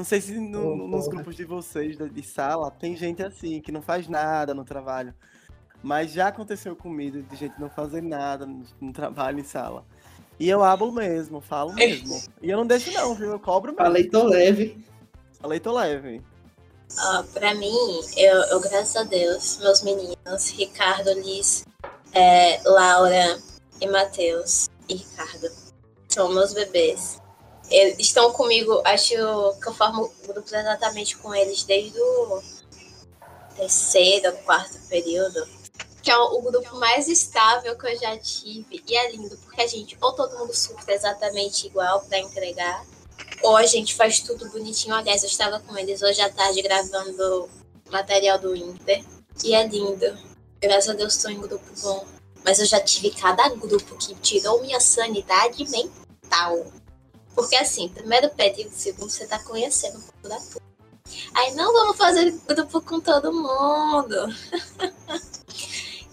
Não 0.00 0.04
sei 0.06 0.18
se 0.18 0.32
no- 0.32 0.72
Oh, 0.72 0.76
nos 0.88 1.04
porra. 1.04 1.16
grupos 1.16 1.36
de 1.36 1.44
vocês, 1.44 1.94
de, 1.94 2.08
de 2.08 2.22
sala, 2.22 2.70
tem 2.70 2.96
gente 2.96 3.22
assim, 3.22 3.60
que 3.60 3.70
não 3.70 3.82
faz 3.82 4.08
nada 4.08 4.54
no 4.54 4.64
trabalho. 4.64 5.12
Mas 5.82 6.10
já 6.10 6.28
aconteceu 6.28 6.74
comigo 6.74 7.20
de 7.22 7.36
gente 7.36 7.60
não 7.60 7.68
fazer 7.68 8.00
nada 8.02 8.46
no, 8.46 8.64
no 8.80 8.92
trabalho 8.94 9.40
em 9.40 9.44
sala. 9.44 9.84
E 10.38 10.48
eu 10.48 10.64
hablo 10.64 10.90
mesmo, 10.90 11.42
falo 11.42 11.74
mesmo. 11.74 12.18
E 12.40 12.48
eu 12.48 12.56
não 12.56 12.66
deixo 12.66 12.90
não, 12.92 13.14
viu? 13.14 13.30
Eu 13.30 13.38
cobro 13.38 13.72
mesmo. 13.72 13.84
Falei, 13.84 14.08
tô 14.08 14.22
leve. 14.24 14.82
Falei, 15.38 15.60
tô 15.60 15.72
leve. 15.74 16.22
Ah, 16.98 17.22
pra 17.34 17.54
mim, 17.54 17.70
eu, 18.16 18.36
eu, 18.44 18.58
graças 18.58 18.96
a 18.96 19.02
Deus, 19.02 19.58
meus 19.58 19.82
meninos, 19.82 20.48
Ricardo, 20.56 21.12
Liz, 21.12 21.66
é, 22.14 22.58
Laura 22.64 23.38
e 23.82 23.86
Matheus 23.86 24.66
e 24.88 24.94
Ricardo, 24.94 25.50
são 26.08 26.32
meus 26.32 26.54
bebês. 26.54 27.20
Eles 27.70 27.96
estão 27.98 28.32
comigo, 28.32 28.82
acho 28.84 29.08
que 29.08 29.68
eu 29.68 29.74
formo 29.74 30.12
grupos 30.26 30.52
exatamente 30.52 31.16
com 31.16 31.32
eles 31.32 31.62
desde 31.62 32.00
o 32.00 32.42
terceiro, 33.54 34.32
quarto 34.38 34.78
período. 34.88 35.46
Que 36.02 36.10
é 36.10 36.16
o, 36.16 36.40
grupo 36.40 36.76
mais 36.76 37.08
estável 37.08 37.76
que 37.76 37.86
eu 37.86 37.98
já 37.98 38.16
tive. 38.18 38.82
E 38.88 38.96
é 38.96 39.12
lindo, 39.12 39.36
porque 39.38 39.60
a 39.60 39.66
gente, 39.66 39.96
ou 40.00 40.12
todo 40.14 40.38
mundo 40.38 40.54
surta 40.54 40.92
exatamente 40.92 41.66
igual 41.66 42.00
pra 42.00 42.18
entregar, 42.18 42.84
ou 43.42 43.56
a 43.56 43.66
gente 43.66 43.94
faz 43.94 44.20
tudo 44.20 44.48
bonitinho. 44.50 44.94
Aliás, 44.94 45.22
eu 45.22 45.28
estava 45.28 45.60
com 45.60 45.76
eles 45.76 46.02
hoje 46.02 46.20
à 46.20 46.30
tarde 46.30 46.62
gravando 46.62 47.48
material 47.90 48.38
do 48.38 48.56
Inter. 48.56 49.04
E 49.44 49.54
é 49.54 49.66
lindo. 49.66 50.18
Graças 50.60 50.90
a 50.90 50.94
Deus 50.94 51.14
estou 51.14 51.30
em 51.30 51.40
grupo 51.40 51.64
bom. 51.82 52.04
Mas 52.44 52.58
eu 52.58 52.66
já 52.66 52.80
tive 52.80 53.10
cada 53.10 53.48
grupo 53.50 53.96
que 53.96 54.14
tirou 54.16 54.60
minha 54.62 54.80
sanidade 54.80 55.68
mental. 55.68 56.66
Porque 57.34 57.56
assim, 57.56 57.88
primeiro 57.88 58.28
período, 58.30 58.72
segundo, 58.72 59.10
você 59.10 59.26
tá 59.26 59.38
conhecendo 59.38 59.98
um 59.98 60.02
pouco 60.02 60.28
da 60.28 60.36
turma. 60.40 60.70
Aí 61.34 61.54
não 61.54 61.72
vamos 61.72 61.96
fazer 61.96 62.30
grupo 62.46 62.80
com 62.82 63.00
todo 63.00 63.32
mundo. 63.32 64.16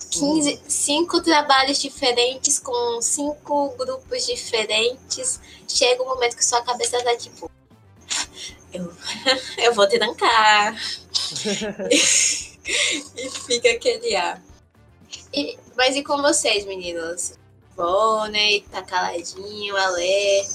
15, 0.10 0.62
cinco 0.68 1.22
trabalhos 1.22 1.80
diferentes 1.80 2.58
com 2.60 3.02
cinco 3.02 3.70
grupos 3.78 4.26
diferentes. 4.26 5.40
Chega 5.68 6.02
um 6.02 6.08
momento 6.08 6.36
que 6.36 6.46
sua 6.46 6.62
cabeça 6.62 7.04
tá 7.04 7.16
tipo. 7.16 7.52
Eu, 8.74 8.92
eu 9.58 9.74
vou 9.74 9.88
trancar. 9.88 10.76
e 11.92 13.30
fica 13.46 13.72
aquele 13.72 14.16
ar. 14.16 14.42
E- 15.34 15.58
mas 15.76 15.96
e 15.96 16.04
com 16.04 16.22
vocês, 16.22 16.66
meninos? 16.66 17.34
Bonnie, 17.76 18.62
tá 18.72 18.82
caladinho, 18.82 19.78
Alê. 19.78 20.46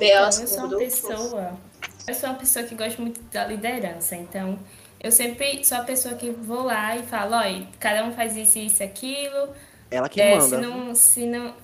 Então, 0.00 0.30
Beos 0.30 0.38
eu 0.38 0.46
sou 0.46 0.62
com 0.62 0.66
uma 0.66 0.76
pessoa. 0.76 1.60
Eu 2.06 2.14
sou 2.14 2.30
uma 2.30 2.38
pessoa 2.38 2.64
que 2.64 2.74
gosta 2.74 3.00
muito 3.02 3.20
da 3.24 3.46
liderança, 3.46 4.16
então 4.16 4.58
eu 5.00 5.10
sempre 5.12 5.64
sou 5.64 5.78
a 5.78 5.84
pessoa 5.84 6.14
que 6.14 6.30
vou 6.30 6.62
lá 6.64 6.96
e 6.96 7.02
falo, 7.04 7.34
olha, 7.36 7.66
cada 7.80 8.04
um 8.04 8.12
faz 8.12 8.36
isso, 8.36 8.58
isso, 8.58 8.82
aquilo. 8.82 9.50
Ela 9.90 10.08
que 10.08 10.20
É, 10.20 10.40
se 10.40 10.56
manda. 10.56 10.58
não, 10.58 10.94
se 10.94 11.26
não, 11.26 11.54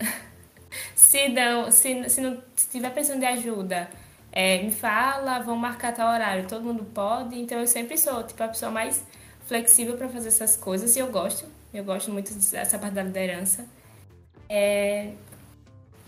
se 0.94 1.28
não, 1.28 1.70
se, 1.70 2.08
se 2.10 2.20
não 2.20 2.42
se 2.56 2.68
tiver 2.70 2.90
precisando 2.90 3.20
de 3.20 3.26
ajuda, 3.26 3.90
é, 4.32 4.62
me 4.62 4.70
fala, 4.72 5.40
vão 5.40 5.56
marcar 5.56 5.94
tal 5.94 6.12
horário, 6.12 6.46
todo 6.48 6.64
mundo 6.64 6.84
pode. 6.84 7.38
Então 7.38 7.58
eu 7.60 7.66
sempre 7.66 7.96
sou 7.98 8.22
tipo 8.24 8.42
a 8.42 8.48
pessoa 8.48 8.70
mais 8.70 9.04
flexível 9.46 9.96
para 9.96 10.08
fazer 10.08 10.28
essas 10.28 10.56
coisas 10.56 10.94
e 10.96 10.98
eu 11.00 11.08
gosto, 11.10 11.46
eu 11.74 11.84
gosto 11.84 12.10
muito 12.10 12.32
dessa 12.34 12.78
parte 12.78 12.94
da 12.94 13.02
liderança. 13.02 13.66
É, 14.48 15.12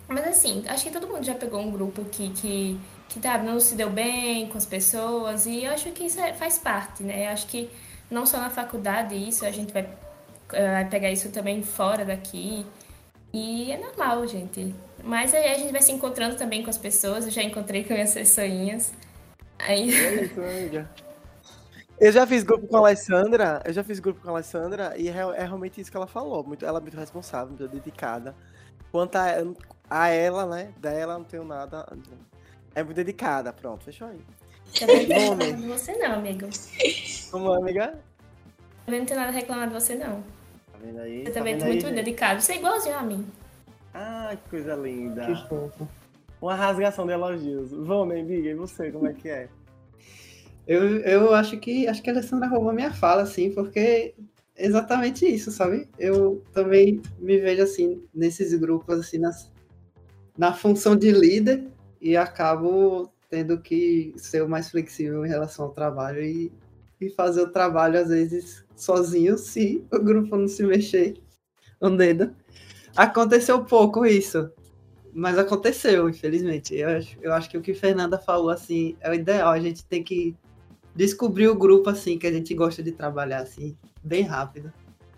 mas 0.09 0.27
assim, 0.29 0.65
acho 0.69 0.85
que 0.85 0.91
todo 0.91 1.09
mundo 1.09 1.25
já 1.25 1.35
pegou 1.35 1.61
um 1.61 1.71
grupo 1.71 2.05
que, 2.07 2.31
que, 2.31 2.81
que 3.09 3.21
tá, 3.21 3.39
não 3.39 3.59
se 3.61 3.75
deu 3.75 3.91
bem 3.91 4.49
com 4.49 4.59
as 4.59 4.67
pessoas 4.67 5.47
e 5.47 5.65
eu 5.65 5.73
acho 5.73 5.91
que 5.93 6.05
isso 6.05 6.21
é- 6.21 6.35
faz 6.35 6.59
parte, 6.59 7.03
né? 7.03 7.27
Eu 7.27 7.31
acho 7.31 7.47
que 7.47 7.71
não 8.11 8.27
só 8.27 8.39
na 8.39 8.51
faculdade 8.51 9.15
isso, 9.17 9.45
a 9.47 9.51
gente 9.51 9.73
vai, 9.73 9.89
eh, 10.53 10.73
vai 10.73 10.89
pegar 10.89 11.11
isso 11.11 11.31
também 11.33 11.63
fora 11.63 12.05
daqui. 12.05 12.67
E 13.33 13.73
é 13.73 13.79
normal, 13.79 14.27
gente. 14.27 14.75
Mas 15.03 15.35
aí 15.35 15.53
a 15.53 15.59
gente 15.59 15.73
vai 15.73 15.83
se 15.83 15.93
encontrando 15.93 16.37
também 16.37 16.63
com 16.65 16.71
as 16.71 16.79
pessoas. 16.79 17.27
Eu 17.27 17.33
já 17.33 17.43
encontrei 17.43 17.85
com 17.85 17.95
minhas 17.95 18.15
pessoinhas. 18.15 18.93
Aí, 19.59 19.91
É 19.99 20.15
isso, 20.15 20.41
amiga. 20.43 20.91
Eu 21.99 22.11
já 22.13 22.27
fiz 22.27 22.43
grupo 22.43 22.67
com 22.67 22.77
a 22.77 22.81
Alessandra, 22.81 23.63
eu 23.65 23.73
já 23.73 23.85
fiz 23.85 24.01
grupo 24.01 24.21
com 24.21 24.29
a 24.29 24.33
Alessandra 24.33 24.95
e 24.99 25.09
é, 25.09 25.13
é 25.13 25.45
realmente 25.45 25.81
isso 25.81 25.91
que 25.91 25.97
ela 25.97 26.07
falou. 26.07 26.45
Muito, 26.45 26.65
ela 26.67 26.79
é 26.79 26.83
muito 26.83 26.97
responsável, 26.97 27.49
muito 27.49 27.69
dedicada. 27.69 28.37
Quanto 28.91 29.17
a, 29.17 29.27
a 29.89 30.09
ela, 30.09 30.47
né? 30.47 30.73
Dela 30.79 31.19
não 31.19 31.25
tenho 31.25 31.45
nada. 31.45 31.87
É 32.75 32.83
muito 32.83 32.97
dedicada, 32.97 33.53
pronto, 33.53 33.85
fechou 33.85 34.09
aí. 34.09 34.21
também 34.79 35.07
não 35.07 35.15
tenho 35.17 35.31
nada 35.37 35.53
de 35.53 35.67
você 35.67 35.93
não, 35.97 36.13
amigo. 36.15 36.49
Como 37.31 37.53
amiga? 37.53 37.99
Também 38.85 39.01
não 39.01 39.07
tenho 39.07 39.21
nada 39.21 39.31
a 39.33 39.35
reclamar 39.35 39.69
de 39.69 39.75
você, 39.75 39.95
não. 39.95 40.23
Tá 40.73 40.79
vendo 40.83 41.01
aí? 41.01 41.19
Você 41.21 41.25
Tá 41.31 41.39
também 41.39 41.55
é 41.55 41.65
muito 41.65 41.87
gente? 41.87 41.95
dedicado. 41.95 42.41
Você 42.41 42.53
é 42.53 42.57
igualzinho 42.57 42.97
a 42.97 43.03
mim. 43.03 43.27
Ai, 43.93 44.37
que 44.37 44.51
coisa 44.51 44.75
linda. 44.75 45.25
Que 45.27 45.49
fofo. 45.49 45.89
Uma 46.41 46.55
rasgação 46.55 47.07
de 47.07 47.13
elogios. 47.13 47.71
Vamos, 47.71 48.15
amiga, 48.17 48.49
e 48.51 48.55
você, 48.55 48.91
como 48.91 49.07
é 49.07 49.13
que 49.13 49.29
é? 49.29 49.49
Eu, 50.67 50.99
eu 51.01 51.35
acho 51.35 51.59
que 51.59 51.87
acho 51.87 52.03
que 52.03 52.11
a 52.11 52.13
Alessandra 52.13 52.49
roubou 52.49 52.73
minha 52.73 52.93
fala, 52.93 53.23
assim, 53.23 53.51
porque 53.53 54.15
é 54.57 54.67
exatamente 54.67 55.27
isso, 55.27 55.51
sabe? 55.51 55.89
Eu 55.99 56.43
também 56.53 57.01
me 57.19 57.39
vejo 57.39 57.63
assim, 57.63 58.03
nesses 58.15 58.53
grupos, 58.55 58.99
assim, 58.99 59.19
nas, 59.19 59.51
na 60.37 60.53
função 60.53 60.97
de 60.97 61.11
líder 61.11 61.67
e 62.01 62.17
acabo 62.17 63.11
tendo 63.31 63.61
que 63.61 64.13
ser 64.17 64.47
mais 64.47 64.71
flexível 64.71 65.25
em 65.25 65.29
relação 65.29 65.67
ao 65.67 65.73
trabalho 65.73 66.23
e, 66.23 66.53
e 67.01 67.11
fazer 67.11 67.43
o 67.43 67.51
trabalho, 67.51 67.99
às 67.99 68.09
vezes, 68.09 68.65
sozinho, 68.77 69.37
se 69.37 69.85
o 69.93 69.99
grupo 69.99 70.37
não 70.37 70.47
se 70.47 70.63
mexer 70.65 71.15
o 71.81 71.91
dedo. 71.91 72.35
Aconteceu 72.97 73.65
pouco 73.65 74.07
isso, 74.07 74.51
mas 75.13 75.39
aconteceu, 75.39 76.09
infelizmente. 76.09 76.75
Eu 76.75 76.91
acho, 76.91 77.19
eu 77.21 77.33
acho 77.33 77.51
que 77.51 77.59
o 77.59 77.63
que 77.63 77.75
Fernanda 77.75 78.19
falou, 78.19 78.51
assim, 78.51 78.97
é 79.01 79.11
o 79.11 79.15
ideal. 79.15 79.51
A 79.51 79.61
gente 79.61 79.85
tem 79.85 80.03
que 80.03 80.37
descobrir 80.95 81.49
o 81.49 81.57
grupo, 81.57 81.91
assim, 81.91 82.19
que 82.19 82.27
a 82.27 82.33
gente 82.33 82.55
gosta 82.55 82.83
de 82.83 82.93
trabalhar, 82.93 83.39
assim, 83.39 83.77
bem 84.03 84.23
rápido 84.23 84.73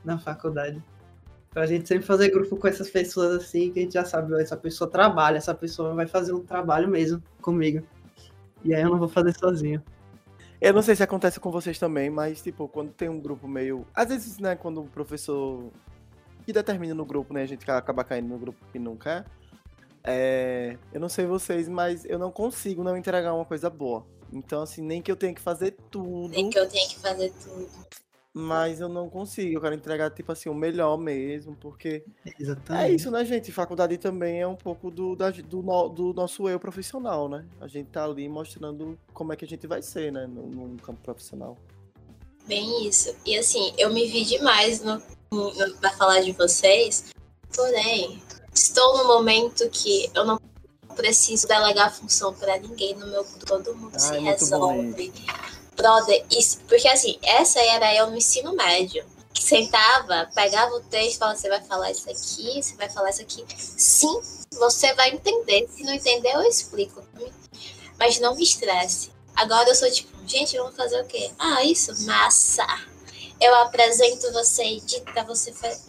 na 0.04 0.18
faculdade. 0.18 0.82
Pra 1.56 1.64
gente 1.64 1.88
sempre 1.88 2.04
fazer 2.04 2.28
grupo 2.28 2.54
com 2.58 2.68
essas 2.68 2.90
pessoas, 2.90 3.42
assim, 3.42 3.72
que 3.72 3.78
a 3.78 3.82
gente 3.82 3.94
já 3.94 4.04
sabe, 4.04 4.30
ó, 4.34 4.38
essa 4.38 4.58
pessoa 4.58 4.90
trabalha, 4.90 5.38
essa 5.38 5.54
pessoa 5.54 5.94
vai 5.94 6.06
fazer 6.06 6.34
um 6.34 6.44
trabalho 6.44 6.86
mesmo 6.86 7.22
comigo. 7.40 7.82
E 8.62 8.74
aí 8.74 8.82
eu 8.82 8.90
não 8.90 8.98
vou 8.98 9.08
fazer 9.08 9.34
sozinho. 9.34 9.82
Eu 10.60 10.74
não 10.74 10.82
sei 10.82 10.94
se 10.94 11.02
acontece 11.02 11.40
com 11.40 11.50
vocês 11.50 11.78
também, 11.78 12.10
mas, 12.10 12.42
tipo, 12.42 12.68
quando 12.68 12.92
tem 12.92 13.08
um 13.08 13.18
grupo 13.18 13.48
meio. 13.48 13.86
Às 13.94 14.10
vezes, 14.10 14.38
né, 14.38 14.54
quando 14.54 14.82
o 14.82 14.86
professor 14.86 15.70
que 16.44 16.52
determina 16.52 16.94
no 16.94 17.06
grupo, 17.06 17.32
né, 17.32 17.40
a 17.40 17.46
gente 17.46 17.70
acaba 17.70 18.04
caindo 18.04 18.28
no 18.28 18.38
grupo 18.38 18.58
que 18.70 18.78
não 18.78 18.94
quer. 18.94 19.24
É... 20.04 20.76
Eu 20.92 21.00
não 21.00 21.08
sei 21.08 21.24
vocês, 21.24 21.70
mas 21.70 22.04
eu 22.04 22.18
não 22.18 22.30
consigo 22.30 22.84
não 22.84 22.98
entregar 22.98 23.32
uma 23.32 23.46
coisa 23.46 23.70
boa. 23.70 24.04
Então, 24.30 24.60
assim, 24.60 24.82
nem 24.82 25.00
que 25.00 25.10
eu 25.10 25.16
tenha 25.16 25.32
que 25.32 25.40
fazer 25.40 25.74
tudo, 25.90 26.28
Nem 26.28 26.50
que 26.50 26.58
eu 26.58 26.68
tenha 26.68 26.86
que 26.86 26.98
fazer 26.98 27.32
tudo. 27.42 27.70
Mas 28.38 28.80
eu 28.80 28.88
não 28.90 29.08
consigo. 29.08 29.56
Eu 29.56 29.60
quero 29.62 29.74
entregar, 29.74 30.10
tipo 30.10 30.30
assim, 30.30 30.50
o 30.50 30.54
melhor 30.54 30.98
mesmo, 30.98 31.56
porque 31.56 32.04
Exatamente. 32.38 32.84
é 32.92 32.94
isso, 32.94 33.10
né, 33.10 33.24
gente? 33.24 33.50
Faculdade 33.50 33.96
também 33.96 34.42
é 34.42 34.46
um 34.46 34.54
pouco 34.54 34.90
do, 34.90 35.16
da- 35.16 35.30
do, 35.30 35.62
no- 35.62 35.88
do 35.88 36.12
nosso 36.12 36.46
eu 36.46 36.60
profissional, 36.60 37.30
né? 37.30 37.46
A 37.58 37.66
gente 37.66 37.86
tá 37.88 38.04
ali 38.04 38.28
mostrando 38.28 38.98
como 39.14 39.32
é 39.32 39.36
que 39.36 39.46
a 39.46 39.48
gente 39.48 39.66
vai 39.66 39.80
ser, 39.80 40.12
né, 40.12 40.26
no, 40.26 40.42
no 40.48 40.76
campo 40.82 41.00
profissional. 41.02 41.56
Bem 42.46 42.86
isso. 42.86 43.16
E 43.24 43.38
assim, 43.38 43.72
eu 43.78 43.88
me 43.90 44.06
vi 44.06 44.22
demais 44.22 44.82
no, 44.82 45.00
no, 45.32 45.74
pra 45.78 45.90
falar 45.92 46.20
de 46.20 46.32
vocês, 46.32 47.06
porém, 47.56 48.22
estou 48.54 48.98
no 48.98 49.06
momento 49.06 49.66
que 49.70 50.10
eu 50.14 50.26
não 50.26 50.38
preciso 50.94 51.48
delegar 51.48 51.90
função 51.94 52.34
pra 52.34 52.58
ninguém 52.58 52.94
no 52.94 53.06
meu. 53.06 53.24
Todo 53.46 53.74
mundo 53.74 53.94
Ah, 53.94 53.98
se 53.98 54.14
é 54.14 54.20
muito 54.20 54.46
bom 54.50 54.82
resolve. 54.82 55.12
Brother, 55.76 56.24
isso, 56.30 56.58
porque 56.66 56.88
assim, 56.88 57.18
essa 57.22 57.60
era 57.60 57.94
eu 57.94 58.10
no 58.10 58.16
ensino 58.16 58.54
médio. 58.54 59.04
Que 59.32 59.42
sentava, 59.42 60.30
pegava 60.34 60.74
o 60.74 60.80
texto 60.80 61.18
falava, 61.18 61.36
você 61.36 61.48
vai 61.50 61.62
falar 61.62 61.90
isso 61.90 62.08
aqui, 62.08 62.62
você 62.62 62.74
vai 62.74 62.88
falar 62.88 63.10
isso 63.10 63.20
aqui. 63.20 63.44
Sim, 63.58 64.18
você 64.58 64.94
vai 64.94 65.10
entender. 65.10 65.68
Se 65.68 65.82
não 65.82 65.92
entender, 65.92 66.32
eu 66.32 66.42
explico. 66.42 67.02
Mas 67.98 68.18
não 68.18 68.34
me 68.34 68.42
estresse. 68.42 69.10
Agora 69.34 69.68
eu 69.68 69.74
sou 69.74 69.90
tipo, 69.90 70.10
gente, 70.26 70.56
vamos 70.56 70.74
fazer 70.74 70.98
o 71.02 71.04
quê? 71.04 71.30
Ah, 71.38 71.62
isso? 71.62 71.92
Massa! 72.06 72.66
Eu 73.38 73.54
apresento, 73.56 74.32
você 74.32 74.64
edita, 74.64 75.22
você 75.24 75.52
faz. 75.52 75.84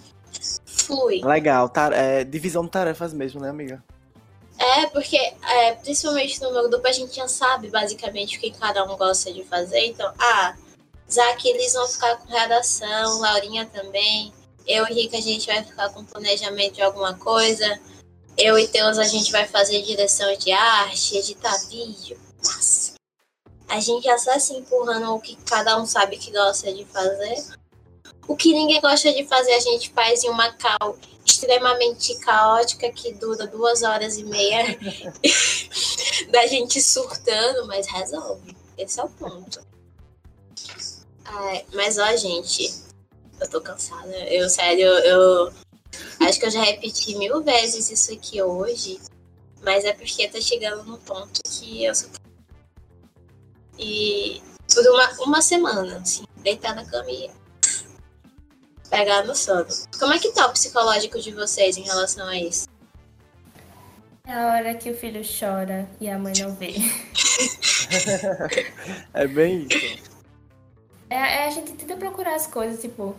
Legal, 1.23 1.69
tar 1.69 1.93
é, 1.93 2.25
divisão 2.25 2.65
de 2.65 2.71
tarefas 2.71 3.13
mesmo, 3.13 3.39
né, 3.39 3.49
amiga? 3.49 3.81
É, 4.59 4.87
porque 4.87 5.17
é, 5.17 5.73
principalmente 5.73 6.41
no 6.41 6.51
meu 6.51 6.69
grupo 6.69 6.87
a 6.87 6.91
gente 6.91 7.15
já 7.15 7.27
sabe 7.27 7.69
basicamente 7.69 8.37
o 8.37 8.39
que 8.39 8.51
cada 8.51 8.83
um 8.83 8.97
gosta 8.97 9.31
de 9.31 9.43
fazer. 9.43 9.85
Então, 9.85 10.11
ah, 10.17 10.55
Zac 11.11 11.47
eles 11.47 11.73
vão 11.73 11.87
ficar 11.87 12.17
com 12.17 12.27
redação, 12.27 13.19
Laurinha 13.19 13.65
também. 13.67 14.33
Eu 14.65 14.85
e 14.87 14.93
Rica 14.93 15.17
a 15.17 15.21
gente 15.21 15.45
vai 15.45 15.63
ficar 15.63 15.89
com 15.89 16.03
planejamento 16.03 16.75
de 16.75 16.81
alguma 16.81 17.13
coisa. 17.13 17.79
Eu 18.37 18.57
e 18.59 18.67
Teus 18.67 18.97
a 18.97 19.03
gente 19.03 19.31
vai 19.31 19.47
fazer 19.47 19.81
direção 19.83 20.35
de 20.37 20.51
arte, 20.51 21.17
editar 21.17 21.57
vídeo. 21.69 22.19
Nossa. 22.43 22.93
A 23.69 23.79
gente 23.79 24.03
já 24.03 24.15
está 24.15 24.39
se 24.39 24.53
empurrando 24.53 25.13
o 25.13 25.19
que 25.19 25.35
cada 25.37 25.79
um 25.79 25.85
sabe 25.85 26.17
que 26.17 26.31
gosta 26.31 26.73
de 26.73 26.85
fazer. 26.85 27.45
O 28.27 28.35
que 28.35 28.53
ninguém 28.53 28.81
gosta 28.81 29.11
de 29.13 29.25
fazer, 29.25 29.53
a 29.53 29.59
gente 29.59 29.89
faz 29.91 30.23
em 30.23 30.29
uma 30.29 30.51
cal 30.53 30.97
extremamente 31.37 32.17
caótica 32.19 32.91
que 32.91 33.13
dura 33.13 33.45
duas 33.45 33.83
horas 33.83 34.17
e 34.17 34.23
meia 34.23 34.65
da 36.31 36.47
gente 36.47 36.81
surtando, 36.81 37.67
mas 37.67 37.87
resolve. 37.87 38.57
Esse 38.77 38.99
é 38.99 39.03
o 39.03 39.09
ponto. 39.09 39.61
Ai, 41.23 41.65
mas 41.73 41.97
ó, 41.97 42.15
gente, 42.15 42.73
eu 43.39 43.49
tô 43.49 43.61
cansada. 43.61 44.15
Eu, 44.29 44.49
sério, 44.49 44.85
eu 44.85 45.53
acho 46.21 46.39
que 46.39 46.45
eu 46.47 46.51
já 46.51 46.63
repeti 46.63 47.15
mil 47.15 47.43
vezes 47.43 47.91
isso 47.91 48.11
aqui 48.13 48.41
hoje, 48.41 48.99
mas 49.61 49.85
é 49.85 49.93
porque 49.93 50.27
tá 50.27 50.41
chegando 50.41 50.83
num 50.83 50.97
ponto 50.97 51.41
que 51.43 51.85
eu 51.85 51.93
só. 51.93 52.07
E 53.77 54.41
por 54.73 54.87
uma, 54.87 55.11
uma 55.21 55.41
semana, 55.41 55.97
assim, 55.99 56.25
deitar 56.37 56.75
na 56.75 56.83
cama 56.83 57.11
pegar 58.89 59.23
no 59.23 59.35
sono. 59.35 59.67
Como 59.99 60.13
é 60.13 60.19
que 60.19 60.31
tá 60.31 60.47
o 60.47 60.51
psicológico 60.51 61.19
de 61.19 61.31
vocês 61.31 61.77
em 61.77 61.83
relação 61.83 62.27
a 62.27 62.37
isso? 62.37 62.67
É 64.25 64.33
a 64.33 64.53
hora 64.53 64.75
que 64.75 64.89
o 64.89 64.97
filho 64.97 65.21
chora 65.23 65.87
e 66.01 66.09
a 66.09 66.19
mãe 66.19 66.33
não 66.39 66.53
vê. 66.53 66.73
é 69.13 69.27
bem 69.27 69.67
isso. 69.69 70.17
É, 71.09 71.15
é, 71.15 71.47
a 71.47 71.51
gente 71.51 71.71
tenta 71.73 71.95
procurar 71.95 72.35
as 72.35 72.45
coisas, 72.45 72.81
tipo, 72.81 73.15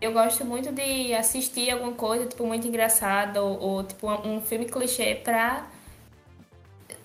eu 0.00 0.12
gosto 0.12 0.44
muito 0.44 0.72
de 0.72 1.14
assistir 1.14 1.70
alguma 1.70 1.92
coisa, 1.92 2.26
tipo, 2.26 2.44
muito 2.44 2.66
engraçada, 2.66 3.40
ou, 3.40 3.60
ou 3.60 3.84
tipo, 3.84 4.08
um, 4.08 4.36
um 4.36 4.42
filme 4.42 4.64
clichê 4.64 5.14
pra, 5.14 5.64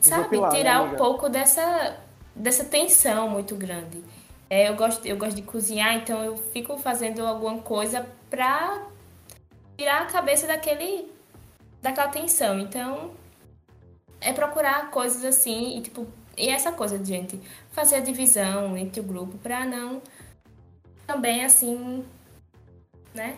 sabe, 0.02 0.40
né, 0.40 0.50
tirar 0.50 0.84
né, 0.84 0.92
um 0.92 0.96
pouco 0.96 1.30
dessa, 1.30 1.98
dessa 2.36 2.64
tensão 2.64 3.30
muito 3.30 3.56
grande. 3.56 4.04
É, 4.50 4.70
eu, 4.70 4.76
gosto, 4.76 5.06
eu 5.06 5.18
gosto 5.18 5.36
de 5.36 5.42
cozinhar, 5.42 5.96
então 5.96 6.24
eu 6.24 6.38
fico 6.38 6.78
fazendo 6.78 7.26
alguma 7.26 7.62
coisa 7.62 8.08
pra 8.30 8.88
tirar 9.78 10.04
a 10.04 10.06
cabeça 10.06 10.46
daquele 10.48 11.12
daquela 11.82 12.10
tensão. 12.10 12.60
Então, 12.60 13.12
é 14.22 14.34
procurar 14.34 14.90
coisas 14.90 15.24
assim 15.24 15.78
e 15.78 15.82
tipo, 15.82 16.08
e 16.38 16.50
essa 16.50 16.72
coisa 16.72 17.04
gente 17.04 17.40
fazer 17.72 17.98
a 17.98 18.00
divisão 18.00 18.76
entre 18.78 19.00
o 19.00 19.04
grupo 19.04 19.38
pra 19.38 19.66
não 19.66 20.02
também 21.06 21.46
assim, 21.46 22.04
né? 23.14 23.38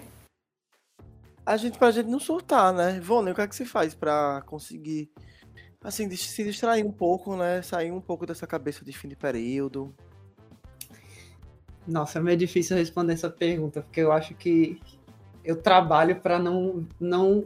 A 1.45 1.55
gente 1.57 1.77
pra 1.77 1.91
gente 1.91 2.09
não 2.09 2.19
surtar, 2.19 2.73
né? 2.73 2.99
Vônia, 2.99 3.31
o 3.31 3.35
que 3.35 3.41
é 3.41 3.47
que 3.47 3.55
se 3.55 3.65
faz 3.65 3.93
para 3.93 4.41
conseguir 4.45 5.09
assim, 5.83 6.09
se 6.15 6.43
distrair 6.43 6.85
um 6.85 6.91
pouco, 6.91 7.35
né? 7.35 7.61
Sair 7.61 7.91
um 7.91 8.01
pouco 8.01 8.25
dessa 8.25 8.47
cabeça 8.47 8.83
de 8.83 8.91
fim 8.91 9.07
de 9.07 9.15
período. 9.15 9.95
Nossa, 11.87 12.19
é 12.19 12.21
meio 12.21 12.37
difícil 12.37 12.75
responder 12.75 13.13
essa 13.13 13.29
pergunta, 13.29 13.81
porque 13.81 14.01
eu 14.01 14.11
acho 14.11 14.33
que 14.35 14.79
eu 15.43 15.55
trabalho 15.55 16.17
para 16.17 16.37
não, 16.37 16.85
não, 16.99 17.45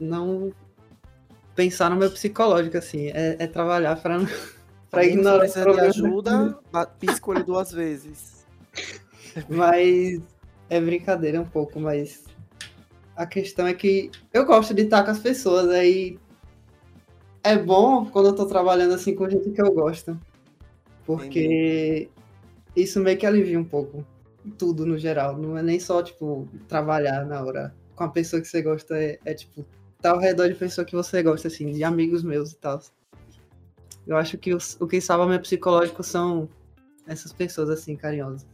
não 0.00 0.50
pensar 1.54 1.90
no 1.90 1.96
meu 1.96 2.10
psicológico, 2.10 2.78
assim. 2.78 3.08
É, 3.08 3.36
é 3.38 3.46
trabalhar 3.46 3.96
para 3.96 4.16
para 4.90 5.04
ignorar 5.04 5.46
problema. 5.48 5.88
ajuda, 5.88 6.58
pisco 6.98 7.34
ele 7.34 7.44
duas 7.44 7.70
vezes. 7.70 8.46
Mas 9.48 10.20
é 10.70 10.80
brincadeira 10.80 11.40
um 11.40 11.44
pouco, 11.44 11.78
mas 11.80 12.24
a 13.16 13.26
questão 13.26 13.66
é 13.66 13.72
que 13.72 14.10
eu 14.32 14.44
gosto 14.44 14.74
de 14.74 14.82
estar 14.82 15.02
com 15.02 15.10
as 15.10 15.18
pessoas, 15.18 15.68
aí 15.70 16.18
é 17.42 17.56
bom 17.56 18.06
quando 18.06 18.26
eu 18.26 18.34
tô 18.34 18.46
trabalhando 18.46 18.94
assim 18.94 19.14
com 19.14 19.28
gente 19.28 19.50
que 19.50 19.60
eu 19.60 19.72
gosto. 19.72 20.18
Porque 21.06 22.08
Entendi 22.10 22.21
isso 22.74 23.00
meio 23.00 23.18
que 23.18 23.26
alivia 23.26 23.58
um 23.58 23.64
pouco 23.64 24.04
tudo 24.58 24.86
no 24.86 24.98
geral. 24.98 25.36
Não 25.36 25.56
é 25.56 25.62
nem 25.62 25.78
só, 25.78 26.02
tipo, 26.02 26.48
trabalhar 26.68 27.24
na 27.26 27.42
hora 27.42 27.74
com 27.94 28.04
a 28.04 28.08
pessoa 28.08 28.40
que 28.40 28.48
você 28.48 28.62
gosta, 28.62 28.96
é, 28.96 29.18
é 29.24 29.34
tipo, 29.34 29.64
tá 30.00 30.10
ao 30.10 30.18
redor 30.18 30.48
de 30.48 30.54
pessoa 30.54 30.84
que 30.84 30.94
você 30.94 31.22
gosta, 31.22 31.48
assim, 31.48 31.70
de 31.72 31.84
amigos 31.84 32.22
meus 32.22 32.52
e 32.52 32.56
tal. 32.56 32.80
Eu 34.06 34.16
acho 34.16 34.36
que 34.38 34.54
os, 34.54 34.76
o 34.80 34.86
que 34.86 35.00
salva 35.00 35.26
meu 35.26 35.40
psicológico 35.40 36.02
são 36.02 36.48
essas 37.06 37.32
pessoas, 37.32 37.70
assim, 37.70 37.96
carinhosas. 37.96 38.46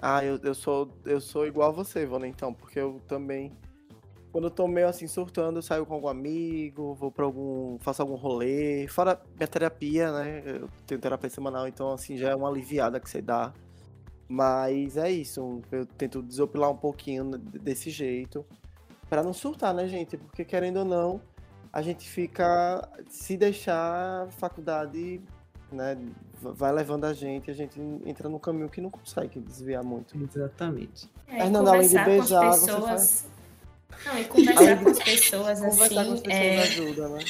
Ah, 0.00 0.24
eu, 0.24 0.38
eu 0.42 0.54
sou 0.54 0.88
eu 1.04 1.20
sou 1.20 1.46
igual 1.46 1.70
a 1.70 1.72
você, 1.72 2.02
Ivana, 2.02 2.26
então, 2.26 2.54
porque 2.54 2.78
eu 2.78 3.00
também. 3.08 3.52
Quando 4.30 4.44
eu 4.44 4.50
tô 4.50 4.68
meio 4.68 4.88
assim 4.88 5.06
surtando, 5.06 5.56
eu 5.56 5.62
saio 5.62 5.86
com 5.86 5.94
algum 5.94 6.08
amigo, 6.08 6.94
vou 6.94 7.10
para 7.10 7.24
algum. 7.24 7.78
faço 7.80 8.02
algum 8.02 8.14
rolê. 8.14 8.86
Fora 8.88 9.20
minha 9.36 9.48
terapia, 9.48 10.12
né? 10.12 10.42
Eu 10.44 10.68
tenho 10.86 11.00
terapia 11.00 11.30
semanal, 11.30 11.66
então 11.66 11.92
assim 11.92 12.16
já 12.16 12.30
é 12.30 12.34
uma 12.34 12.48
aliviada 12.48 13.00
que 13.00 13.08
você 13.08 13.22
dá. 13.22 13.52
Mas 14.28 14.98
é 14.98 15.10
isso, 15.10 15.62
eu 15.72 15.86
tento 15.86 16.22
desopilar 16.22 16.70
um 16.70 16.76
pouquinho 16.76 17.38
desse 17.38 17.88
jeito. 17.88 18.44
para 19.08 19.22
não 19.22 19.32
surtar, 19.32 19.72
né, 19.72 19.88
gente? 19.88 20.18
Porque 20.18 20.44
querendo 20.44 20.80
ou 20.80 20.84
não, 20.84 21.20
a 21.72 21.80
gente 21.80 22.08
fica. 22.08 22.86
Se 23.08 23.36
deixar 23.38 24.26
a 24.26 24.30
faculdade, 24.32 25.22
né? 25.72 25.96
Vai 26.40 26.70
levando 26.72 27.04
a 27.04 27.14
gente, 27.14 27.50
a 27.50 27.54
gente 27.54 27.80
entra 28.04 28.28
no 28.28 28.38
caminho 28.38 28.68
que 28.68 28.80
não 28.80 28.90
consegue 28.90 29.40
desviar 29.40 29.82
muito. 29.82 30.16
Exatamente. 30.22 31.10
É, 31.26 31.42
Fernanda, 31.42 31.70
além 31.70 31.88
de 31.88 32.04
beijar, 32.04 32.50
pessoas... 32.50 32.74
você 32.74 32.80
faz 32.82 33.37
não, 34.04 34.18
e 34.18 34.24
conversar 34.24 34.82
com 34.82 34.90
as 34.90 34.98
pessoas 34.98 35.62
assim. 35.62 35.70
Conversar 35.70 36.04
com 36.04 36.12
as 36.12 36.20
pessoas 36.20 36.42
é... 36.42 36.62
ajuda, 36.62 37.08
né? 37.08 37.20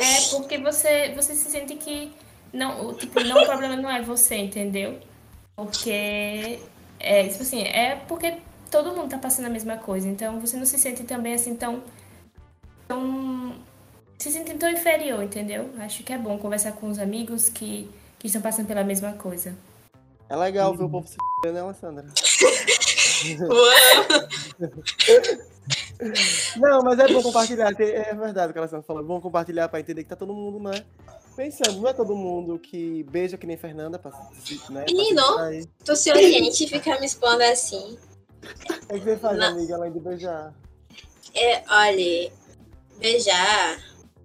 É 0.00 0.20
porque 0.30 0.58
você, 0.58 1.12
você 1.14 1.34
se 1.34 1.50
sente 1.50 1.74
que. 1.76 2.12
Não, 2.52 2.94
tipo, 2.94 3.20
não, 3.20 3.42
o 3.42 3.46
problema 3.46 3.76
não 3.76 3.90
é 3.90 4.02
você, 4.02 4.36
entendeu? 4.36 4.98
Porque. 5.56 6.60
É, 6.98 7.28
tipo 7.28 7.42
assim, 7.42 7.62
é 7.62 7.96
porque 8.08 8.38
todo 8.70 8.94
mundo 8.94 9.10
tá 9.10 9.18
passando 9.18 9.46
a 9.46 9.50
mesma 9.50 9.76
coisa. 9.76 10.08
Então 10.08 10.40
você 10.40 10.56
não 10.56 10.66
se 10.66 10.78
sente 10.78 11.04
também 11.04 11.34
assim 11.34 11.54
tão. 11.54 11.82
tão 12.88 13.54
se 14.18 14.30
sente 14.30 14.54
tão 14.54 14.70
inferior, 14.70 15.22
entendeu? 15.22 15.70
Acho 15.78 16.02
que 16.04 16.12
é 16.12 16.18
bom 16.18 16.38
conversar 16.38 16.72
com 16.72 16.88
os 16.88 16.98
amigos 16.98 17.48
que, 17.48 17.90
que 18.18 18.28
estão 18.28 18.40
passando 18.40 18.66
pela 18.66 18.84
mesma 18.84 19.12
coisa. 19.14 19.54
É 20.28 20.36
legal 20.36 20.74
ver 20.76 20.84
o 20.84 20.88
povo 20.88 21.08
se 21.08 21.16
f***, 21.44 21.52
né, 21.52 21.60
Alessandra? 21.60 22.06
Não, 26.56 26.82
mas 26.82 26.98
é 26.98 27.08
bom 27.08 27.22
compartilhar. 27.22 27.72
É 27.80 28.14
verdade 28.14 28.50
o 28.50 28.52
que 28.52 28.58
ela 28.58 28.66
está 28.66 28.82
falando. 28.82 29.04
É 29.04 29.06
bom 29.08 29.20
compartilhar 29.20 29.68
para 29.68 29.80
entender 29.80 30.02
que 30.02 30.08
tá 30.08 30.16
todo 30.16 30.34
mundo, 30.34 30.58
né? 30.58 30.84
Pensando, 31.36 31.80
não 31.80 31.88
é 31.88 31.92
todo 31.92 32.14
mundo 32.14 32.58
que 32.58 33.04
beija 33.04 33.38
que 33.38 33.46
nem 33.46 33.56
Fernanda. 33.56 33.98
Pra, 33.98 34.10
né, 34.70 34.84
Menino, 34.86 35.22
tu 35.84 35.96
se 35.96 36.10
oriente 36.10 36.64
e 36.64 36.68
fica 36.68 36.98
me 37.00 37.06
expondo 37.06 37.42
assim. 37.42 37.96
É 38.88 38.98
que 38.98 39.04
você 39.04 39.16
faz, 39.16 39.38
não. 39.38 39.48
amiga, 39.48 39.76
além 39.76 39.92
de 39.92 40.00
beijar. 40.00 40.52
É, 41.34 41.62
olha, 41.68 42.32
beijar, 42.98 43.78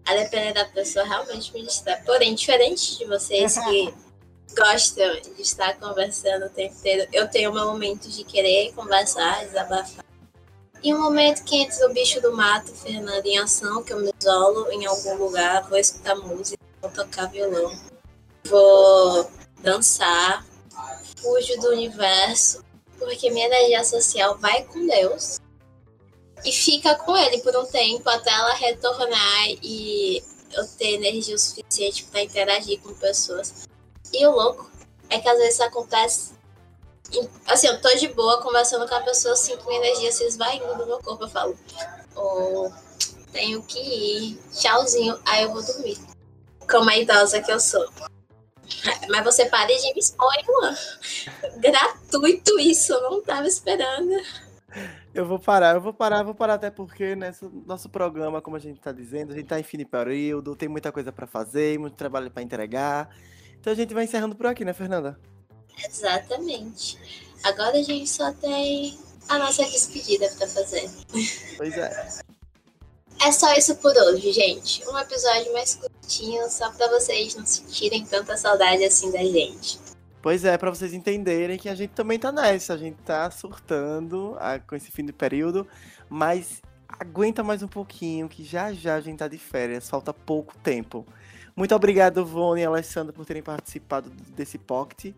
a 0.05 0.15
depender 0.15 0.53
da 0.53 0.65
pessoa, 0.65 1.05
realmente 1.05 1.53
me 1.53 1.63
distrai. 1.63 2.01
Porém, 2.03 2.35
diferente 2.35 2.97
de 2.97 3.05
vocês 3.05 3.57
que 3.57 3.93
gostam 4.57 5.13
de 5.35 5.41
estar 5.41 5.77
conversando 5.79 6.47
o 6.47 6.49
tempo 6.49 6.75
inteiro, 6.75 7.07
eu 7.13 7.29
tenho 7.29 7.53
meu 7.53 7.65
momento 7.65 8.09
de 8.09 8.23
querer 8.23 8.73
conversar, 8.73 9.45
desabafar. 9.45 10.06
E 10.83 10.93
um 10.93 11.01
momento 11.01 11.43
que 11.43 11.57
entra 11.57 11.87
o 11.87 11.93
bicho 11.93 12.21
do 12.21 12.35
mato, 12.35 12.71
Fernanda, 12.73 13.27
em 13.27 13.37
ação, 13.39 13.83
que 13.83 13.93
eu 13.93 13.99
me 13.99 14.11
isolo 14.19 14.71
em 14.71 14.85
algum 14.85 15.15
lugar, 15.15 15.67
vou 15.67 15.77
escutar 15.77 16.15
música, 16.15 16.63
vou 16.81 16.91
tocar 16.91 17.25
violão, 17.27 17.75
vou 18.45 19.29
dançar, 19.61 20.45
fujo 21.19 21.59
do 21.59 21.69
universo, 21.69 22.63
porque 22.99 23.29
minha 23.29 23.47
energia 23.47 23.83
social 23.83 24.37
vai 24.37 24.63
com 24.65 24.85
Deus 24.85 25.39
e 26.45 26.51
fica 26.51 26.95
com 26.95 27.17
ele 27.17 27.39
por 27.41 27.55
um 27.55 27.65
tempo 27.65 28.07
até 28.09 28.31
ela 28.31 28.53
retornar 28.53 29.49
e 29.63 30.23
eu 30.53 30.65
ter 30.77 30.93
energia 30.93 31.35
o 31.35 31.39
suficiente 31.39 32.05
para 32.05 32.21
interagir 32.21 32.79
com 32.81 32.93
pessoas. 32.93 33.67
E 34.13 34.25
o 34.25 34.31
louco 34.31 34.69
é 35.09 35.19
que 35.19 35.27
às 35.27 35.37
vezes 35.37 35.59
acontece. 35.59 36.36
Assim, 37.45 37.67
eu 37.67 37.81
tô 37.81 37.89
de 37.95 38.07
boa 38.09 38.41
conversando 38.41 38.87
com 38.87 38.95
a 38.95 39.01
pessoa, 39.01 39.35
sinto 39.35 39.65
minha 39.65 39.79
energia 39.79 40.11
se 40.11 40.25
esvaindo 40.25 40.75
do 40.75 40.85
meu 40.85 40.99
corpo. 40.99 41.23
Eu 41.23 41.29
falo, 41.29 41.57
oh, 42.15 42.69
tenho 43.31 43.61
que 43.63 43.79
ir, 43.79 44.39
tchauzinho, 44.51 45.17
aí 45.25 45.43
eu 45.43 45.51
vou 45.51 45.63
dormir. 45.63 45.97
Como 46.69 46.89
a 46.89 46.97
idosa 46.97 47.41
que 47.41 47.51
eu 47.51 47.59
sou. 47.59 47.87
Mas 49.09 49.23
você 49.23 49.45
pare 49.45 49.75
de 49.77 49.93
me 49.93 49.99
expor, 49.99 50.31
Luan. 50.47 50.75
Gratuito 51.59 52.59
isso, 52.59 52.93
eu 52.93 53.01
não 53.09 53.23
tava 53.23 53.47
esperando. 53.47 54.11
Eu 55.13 55.25
vou 55.25 55.39
parar, 55.39 55.75
eu 55.75 55.81
vou 55.81 55.93
parar, 55.93 56.19
eu 56.19 56.25
vou 56.25 56.35
parar 56.35 56.55
até 56.55 56.69
porque 56.69 57.15
nesse 57.15 57.45
nosso 57.65 57.89
programa, 57.89 58.41
como 58.41 58.57
a 58.57 58.59
gente 58.59 58.79
tá 58.79 58.91
dizendo, 58.91 59.31
a 59.31 59.35
gente 59.35 59.47
tá 59.47 59.59
em 59.59 59.63
fim 59.63 59.77
de 59.77 59.85
período, 59.85 60.55
tem 60.55 60.67
muita 60.67 60.91
coisa 60.91 61.11
para 61.11 61.25
fazer, 61.25 61.79
muito 61.79 61.95
trabalho 61.95 62.29
para 62.29 62.43
entregar. 62.43 63.09
Então 63.59 63.71
a 63.71 63.75
gente 63.75 63.93
vai 63.93 64.03
encerrando 64.03 64.35
por 64.35 64.45
aqui, 64.45 64.65
né, 64.65 64.73
Fernanda? 64.73 65.17
Exatamente. 65.85 66.97
Agora 67.43 67.77
a 67.77 67.83
gente 67.83 68.09
só 68.09 68.31
tem 68.33 68.97
a 69.29 69.37
nossa 69.37 69.63
despedida 69.65 70.29
pra 70.37 70.47
fazer. 70.47 70.89
Pois 71.57 71.77
é. 71.77 72.19
É 73.19 73.31
só 73.31 73.51
isso 73.55 73.75
por 73.77 73.95
hoje, 73.95 74.31
gente. 74.31 74.87
Um 74.87 74.97
episódio 74.97 75.51
mais 75.53 75.75
curtinho, 75.75 76.49
só 76.49 76.71
pra 76.71 76.87
vocês 76.87 77.35
não 77.35 77.45
sentirem 77.45 78.05
tanta 78.05 78.37
saudade 78.37 78.83
assim 78.83 79.11
da 79.11 79.23
gente. 79.23 79.79
Pois 80.21 80.45
é, 80.45 80.57
para 80.57 80.69
vocês 80.69 80.93
entenderem 80.93 81.57
que 81.57 81.69
a 81.69 81.75
gente 81.75 81.91
também 81.91 82.19
tá 82.19 82.31
nessa, 82.31 82.73
a 82.73 82.77
gente 82.77 82.97
tá 83.03 83.29
surtando 83.31 84.35
a, 84.39 84.59
com 84.59 84.75
esse 84.75 84.91
fim 84.91 85.05
de 85.05 85.13
período, 85.13 85.67
mas 86.09 86.61
aguenta 86.87 87.43
mais 87.43 87.63
um 87.63 87.67
pouquinho, 87.67 88.27
que 88.27 88.43
já 88.43 88.73
já 88.73 88.95
a 88.95 89.01
gente 89.01 89.17
tá 89.17 89.27
de 89.27 89.37
férias, 89.37 89.89
falta 89.89 90.13
pouco 90.13 90.55
tempo. 90.57 91.05
Muito 91.55 91.73
obrigado, 91.73 92.25
Vone 92.25 92.61
e 92.61 92.65
Alessandra, 92.65 93.13
por 93.13 93.25
terem 93.25 93.41
participado 93.41 94.09
desse 94.35 94.57
pocket. 94.57 95.13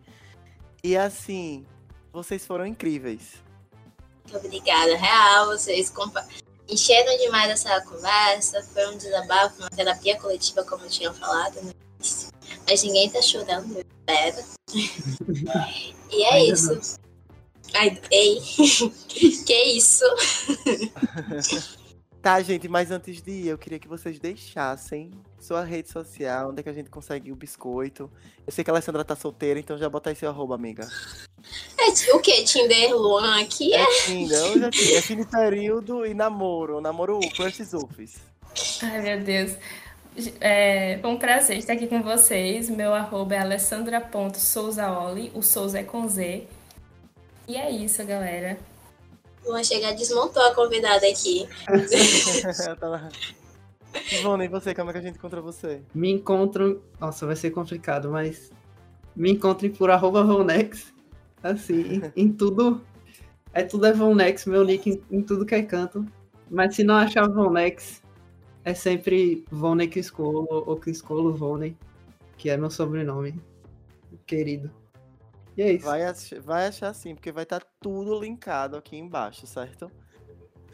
E 0.82 0.96
assim, 0.96 1.66
vocês 2.12 2.46
foram 2.46 2.66
incríveis. 2.66 3.34
Muito 4.24 4.46
obrigada, 4.46 4.96
real. 4.96 5.46
Vocês 5.46 5.90
compa 5.90 6.26
encheram 6.68 7.16
demais 7.18 7.50
essa 7.50 7.80
conversa. 7.82 8.62
Foi 8.72 8.86
um 8.88 8.96
desabafo, 8.96 9.60
uma 9.60 9.70
terapia 9.70 10.18
coletiva, 10.18 10.64
como 10.64 10.84
eu 10.84 10.90
tinha 10.90 11.12
falado 11.12 11.60
no 11.62 11.72
início. 11.98 12.28
Mas 12.68 12.82
ninguém 12.82 13.10
tá 13.10 13.20
chorando, 13.20 13.76
eu 13.76 13.84
espero. 13.84 14.44
e 16.10 16.22
é 16.22 16.34
Ainda 16.34 16.54
isso. 16.54 17.00
Ai, 17.74 18.00
ei, 18.10 18.40
que 19.46 19.62
isso? 19.64 20.04
Tá, 22.22 22.40
gente, 22.42 22.68
mas 22.68 22.90
antes 22.90 23.22
de 23.22 23.30
ir, 23.30 23.48
eu 23.48 23.56
queria 23.56 23.78
que 23.78 23.88
vocês 23.88 24.18
deixassem 24.18 25.10
sua 25.40 25.64
rede 25.64 25.90
social, 25.90 26.50
onde 26.50 26.60
é 26.60 26.62
que 26.62 26.68
a 26.68 26.72
gente 26.72 26.90
consegue 26.90 27.32
o 27.32 27.36
biscoito. 27.36 28.10
Eu 28.46 28.52
sei 28.52 28.62
que 28.62 28.70
a 28.70 28.74
Alessandra 28.74 29.02
tá 29.02 29.16
solteira, 29.16 29.58
então 29.58 29.78
já 29.78 29.88
bota 29.88 30.10
aí 30.10 30.16
seu 30.16 30.28
arroba, 30.28 30.54
amiga. 30.54 30.86
É, 31.78 32.14
o 32.14 32.20
que? 32.20 32.44
Tinder 32.44 32.94
Luan 32.94 33.40
aqui 33.40 33.72
é 33.72 33.80
É 33.80 34.02
Tinder, 34.04 34.42
hoje 34.42 34.64
é 34.64 34.70
Tinder, 34.70 34.98
é 34.98 35.00
fim 35.00 35.16
de 35.16 35.24
período 35.24 36.04
e 36.04 36.12
namoro, 36.12 36.78
namoro 36.78 37.18
Crushes 37.34 37.72
Ufs. 37.72 38.16
Ai, 38.82 39.00
meu 39.00 39.20
Deus. 39.20 39.56
É, 40.40 40.98
foi 41.00 41.10
um 41.10 41.18
prazer 41.18 41.56
estar 41.56 41.72
aqui 41.72 41.86
com 41.86 42.02
vocês. 42.02 42.68
Meu 42.68 42.92
arroba 42.92 43.34
é 43.34 43.38
alessandra.souzaoli. 43.38 45.32
O 45.34 45.42
Souza 45.42 45.78
é 45.78 45.84
com 45.84 46.06
Z. 46.06 46.46
E 47.48 47.56
é 47.56 47.70
isso, 47.70 48.04
galera. 48.04 48.58
Luan 49.44 49.64
chegar 49.64 49.92
desmontou 49.92 50.42
a 50.42 50.54
convidada 50.54 51.06
aqui. 51.06 51.48
tá 52.78 52.88
lá. 52.88 53.08
Ivone, 54.12 54.44
e 54.44 54.48
você, 54.48 54.74
como 54.74 54.90
é 54.90 54.92
que 54.92 54.98
a 54.98 55.02
gente 55.02 55.16
encontra 55.16 55.40
você? 55.40 55.82
Me 55.94 56.10
encontram. 56.10 56.80
Nossa, 57.00 57.26
vai 57.26 57.36
ser 57.36 57.50
complicado, 57.50 58.10
mas. 58.10 58.52
Me 59.16 59.32
encontrem 59.32 59.70
por 59.70 59.90
arroba 59.90 60.22
Vonex. 60.22 60.92
Assim, 61.42 62.02
em, 62.16 62.24
em 62.24 62.32
tudo. 62.32 62.80
É 63.52 63.62
tudo 63.62 63.86
é 63.86 63.92
Vonex, 63.92 64.46
meu 64.46 64.64
nick 64.64 64.88
em, 64.88 65.02
em 65.10 65.22
tudo 65.22 65.44
que 65.44 65.54
é 65.54 65.62
canto. 65.62 66.06
Mas 66.48 66.76
se 66.76 66.84
não 66.84 66.94
achar 66.94 67.28
Vonex, 67.28 68.00
é 68.64 68.74
sempre 68.74 69.44
Vone 69.50 69.88
Criscolo 69.88 70.46
ou 70.66 70.76
Criscolo 70.76 71.34
Vone, 71.34 71.76
que 72.36 72.50
é 72.50 72.56
meu 72.56 72.70
sobrenome 72.70 73.40
querido. 74.26 74.70
E 75.56 75.62
é 75.62 75.72
isso. 75.72 75.84
Vai, 75.86 76.04
ach- 76.04 76.34
vai 76.42 76.66
achar 76.66 76.94
sim, 76.94 77.14
porque 77.14 77.32
vai 77.32 77.42
estar 77.44 77.62
tudo 77.80 78.18
linkado 78.20 78.76
aqui 78.76 78.96
embaixo, 78.96 79.46
certo? 79.46 79.90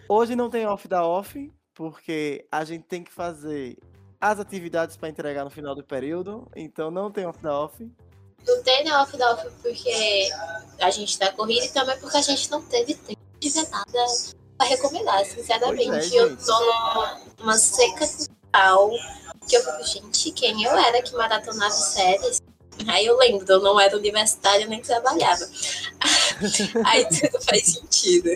Hoje 0.09 0.37
não 0.37 0.49
tem 0.49 0.67
off 0.67 0.87
da 0.87 1.05
off, 1.05 1.53
porque 1.75 2.47
a 2.51 2.65
gente 2.65 2.85
tem 2.85 3.03
que 3.03 3.13
fazer 3.13 3.77
as 4.21 4.39
atividades 4.41 4.97
para 4.97 5.09
entregar 5.09 5.45
no 5.45 5.51
final 5.51 5.75
do 5.75 5.85
período, 5.85 6.49
então 6.55 6.91
não 6.91 7.11
tem 7.11 7.27
off 7.27 7.41
da 7.43 7.59
off. 7.59 7.91
Não 8.47 8.63
tem 8.63 8.85
né, 8.85 8.97
off 8.97 9.17
da 9.17 9.33
off 9.33 9.47
porque 9.63 10.29
a 10.81 10.91
gente 10.91 11.19
tá 11.19 11.33
corrida 11.33 11.65
e 11.67 11.69
também 11.71 11.99
porque 11.99 12.17
a 12.17 12.23
gente 12.23 12.51
não 12.51 12.63
teve 12.63 12.95
tempo 12.95 13.21
de 13.41 13.49
ver 13.51 13.69
nada 13.69 14.05
pra 14.57 14.67
recomendar, 14.69 15.25
sinceramente. 15.27 16.17
É, 16.17 16.21
eu 16.23 16.37
tô 16.37 17.43
numa 17.43 17.59
seca 17.59 18.07
total 18.07 18.91
que 19.49 19.57
eu 19.57 19.63
fico, 19.63 19.85
gente, 19.85 20.31
quem 20.33 20.63
eu 20.63 20.71
era 20.79 21.03
que 21.03 21.13
maratonava 21.15 21.73
séries? 21.75 22.41
Aí 22.87 23.07
eu 23.07 23.17
lembro, 23.17 23.45
eu 23.49 23.61
não 23.61 23.79
era 23.79 23.97
universitária 23.97 24.67
nem 24.67 24.81
trabalhava. 24.81 25.45
Aí 26.87 27.07
tudo 27.09 27.43
faz 27.43 27.65
sentido. 27.65 28.31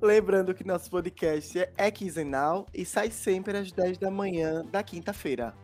Lembrando 0.00 0.54
que 0.54 0.66
nosso 0.66 0.90
podcast 0.90 1.66
é- 1.76 1.90
quinzenal 1.90 2.66
e 2.74 2.84
sai 2.84 3.10
sempre 3.10 3.56
às 3.56 3.72
10 3.72 3.98
da 3.98 4.10
manhã 4.10 4.64
da 4.70 4.82
quinta-feira. 4.82 5.54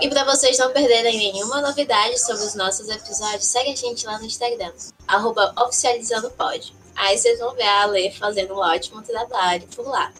E 0.00 0.08
pra 0.08 0.24
vocês 0.24 0.58
não 0.58 0.72
perderem 0.72 1.16
nenhuma 1.16 1.60
novidade 1.60 2.18
sobre 2.20 2.44
os 2.44 2.54
nossos 2.54 2.88
episódios, 2.88 3.44
segue 3.44 3.70
a 3.72 3.76
gente 3.76 4.06
lá 4.06 4.18
no 4.18 4.24
Instagram, 4.24 4.72
arroba 5.06 5.54
oficializandopod. 5.58 6.74
Aí 6.94 7.16
vocês 7.16 7.38
vão 7.38 7.54
ver 7.54 7.62
a 7.62 7.82
Ale 7.82 8.10
fazendo 8.12 8.54
um 8.54 8.58
ótimo 8.58 9.02
trabalho 9.02 9.66
por 9.74 9.86
lá. 9.86 10.12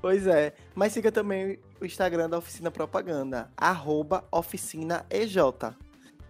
Pois 0.00 0.26
é, 0.26 0.54
mas 0.74 0.92
siga 0.92 1.12
também 1.12 1.58
o 1.80 1.86
Instagram 1.86 2.28
da 2.28 2.38
Oficina 2.38 2.70
Propaganda, 2.70 3.50
arroba 3.56 4.24
Oficina 4.30 5.06
EJ, 5.08 5.36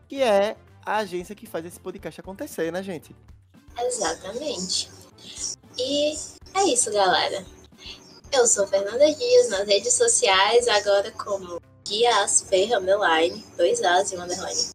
que 0.09 0.23
é 0.23 0.57
a 0.85 0.99
agência 0.99 1.35
que 1.35 1.47
faz 1.47 1.65
esse 1.67 1.81
podcast 1.81 2.21
acontecer, 2.21 2.73
né, 2.73 2.83
gente? 2.83 3.15
Exatamente. 3.79 4.89
E 5.77 6.13
é 6.55 6.65
isso, 6.65 6.93
galera. 6.93 7.45
Eu 8.33 8.47
sou 8.47 8.67
Fernanda 8.67 9.13
Dias 9.13 9.49
nas 9.51 9.67
redes 9.67 9.93
sociais, 9.95 10.69
agora 10.69 11.11
como 11.13 11.61
Guia 11.85 12.23
Asfer 12.23 12.77
Underline, 12.77 13.45
dois 13.57 13.83
As 13.83 14.13
e 14.13 14.17
underline. 14.17 14.71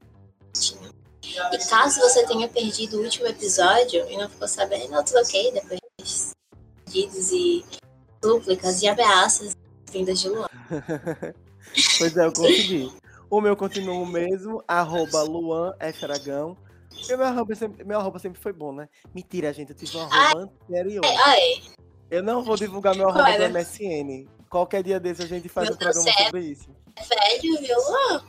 E 1.52 1.58
caso 1.70 2.00
você 2.02 2.26
tenha 2.28 2.48
perdido 2.48 2.98
o 2.98 3.04
último 3.04 3.28
episódio 3.28 4.06
e 4.10 4.18
não 4.18 4.30
ficou 4.30 4.48
sabendo, 4.48 4.96
eu 4.96 5.04
troquei 5.04 5.52
depois 5.52 5.80
de 5.98 6.34
pedidos 6.86 7.32
e 7.32 7.66
súplicas 8.24 8.82
e 8.82 8.88
ameaças 8.88 9.56
vindas 9.92 10.20
de 10.20 10.30
Luan. 10.30 10.48
Pois 11.98 12.16
é, 12.16 12.26
eu 12.26 12.32
consegui. 12.32 12.92
O 13.30 13.42
meu 13.42 13.56
continua 13.56 13.96
o 13.96 14.06
mesmo, 14.06 14.64
arroba 14.68 15.24
Luan 15.24 15.74
F. 15.80 16.06
Aragão. 16.06 16.56
Meu 17.10 17.22
arroba, 17.24 17.56
sempre, 17.56 17.84
meu 17.84 18.00
arroba 18.00 18.20
sempre 18.20 18.40
foi 18.40 18.54
bom, 18.54 18.72
né? 18.72 18.88
Mentira, 19.14 19.52
gente, 19.52 19.72
eu 19.72 19.76
tive 19.76 19.98
um 19.98 20.02
arroba 20.02 20.44
anterior. 20.70 21.04
Ai, 21.26 21.62
Eu 22.10 22.24
não 22.24 22.44
vou 22.44 22.56
divulgar 22.56 22.96
meu 22.96 23.10
arroba 23.10 23.32
do? 23.38 23.50
MSN. 23.54 24.28
Qualquer 24.50 24.84
dia 24.84 25.00
desse 25.00 25.24
a 25.24 25.26
gente 25.26 25.50
faz 25.50 25.68
Meu 25.68 25.76
um 25.76 25.80
Deus, 25.80 25.94
programa 25.96 26.24
sobre 26.24 26.42
isso. 26.42 26.70
velho, 26.96 27.60
viu, 27.60 27.78
Luan? 27.78 28.24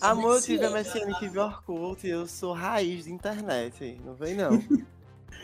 Amor, 0.00 0.36
eu 0.36 0.42
tive 0.42 0.68
MSN. 0.68 1.18
Tive 1.18 1.38
Orkut, 1.40 2.06
eu 2.06 2.26
sou 2.26 2.52
raiz 2.52 3.04
de 3.04 3.12
internet. 3.12 4.00
Não 4.04 4.14
vem 4.14 4.34
não. 4.34 4.54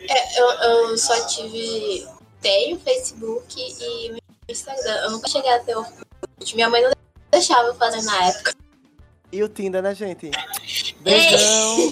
É, 0.09 0.39
eu, 0.39 0.49
eu 0.49 0.97
só 0.97 1.27
tive. 1.27 2.07
Tenho 2.41 2.79
Facebook 2.79 3.55
e 3.57 4.19
Instagram. 4.49 4.95
Eu 5.03 5.11
nunca 5.11 5.27
cheguei 5.27 5.51
a 5.51 5.59
ter 5.59 5.75
o. 5.77 5.85
Minha 6.53 6.69
mãe 6.69 6.81
não 6.83 6.91
deixava 7.31 7.67
eu 7.67 7.75
fazer 7.75 8.01
na 8.03 8.25
época. 8.25 8.53
E 9.31 9.43
o 9.43 9.49
Tinder, 9.49 9.81
né, 9.81 9.93
gente? 9.93 10.31
Beijão. 11.01 11.91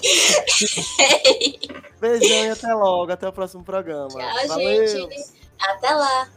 Beijão 2.00 2.46
e 2.46 2.50
até 2.50 2.74
logo. 2.74 3.12
Até 3.12 3.28
o 3.28 3.32
próximo 3.32 3.64
programa. 3.64 4.08
Tchau, 4.08 4.48
Valeu. 4.48 4.86
gente. 4.86 5.32
Até 5.60 5.90
lá. 5.90 6.28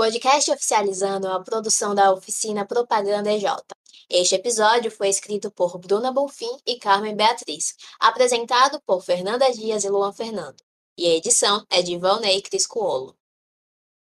Podcast 0.00 0.50
Oficializando 0.50 1.26
é 1.26 1.30
uma 1.30 1.44
produção 1.44 1.94
da 1.94 2.10
oficina 2.10 2.64
Propaganda 2.64 3.30
EJ. 3.30 3.44
Este 4.08 4.34
episódio 4.34 4.90
foi 4.90 5.10
escrito 5.10 5.50
por 5.50 5.76
Bruna 5.76 6.10
Bonfim 6.10 6.56
e 6.66 6.78
Carmen 6.78 7.14
Beatriz, 7.14 7.74
apresentado 8.00 8.80
por 8.86 9.02
Fernanda 9.02 9.52
Dias 9.52 9.84
e 9.84 9.90
Luan 9.90 10.10
Fernando. 10.10 10.56
E 10.96 11.04
a 11.04 11.16
edição 11.16 11.66
é 11.68 11.82
de 11.82 11.98
Valnei 11.98 12.40
Criscuolo. 12.40 13.14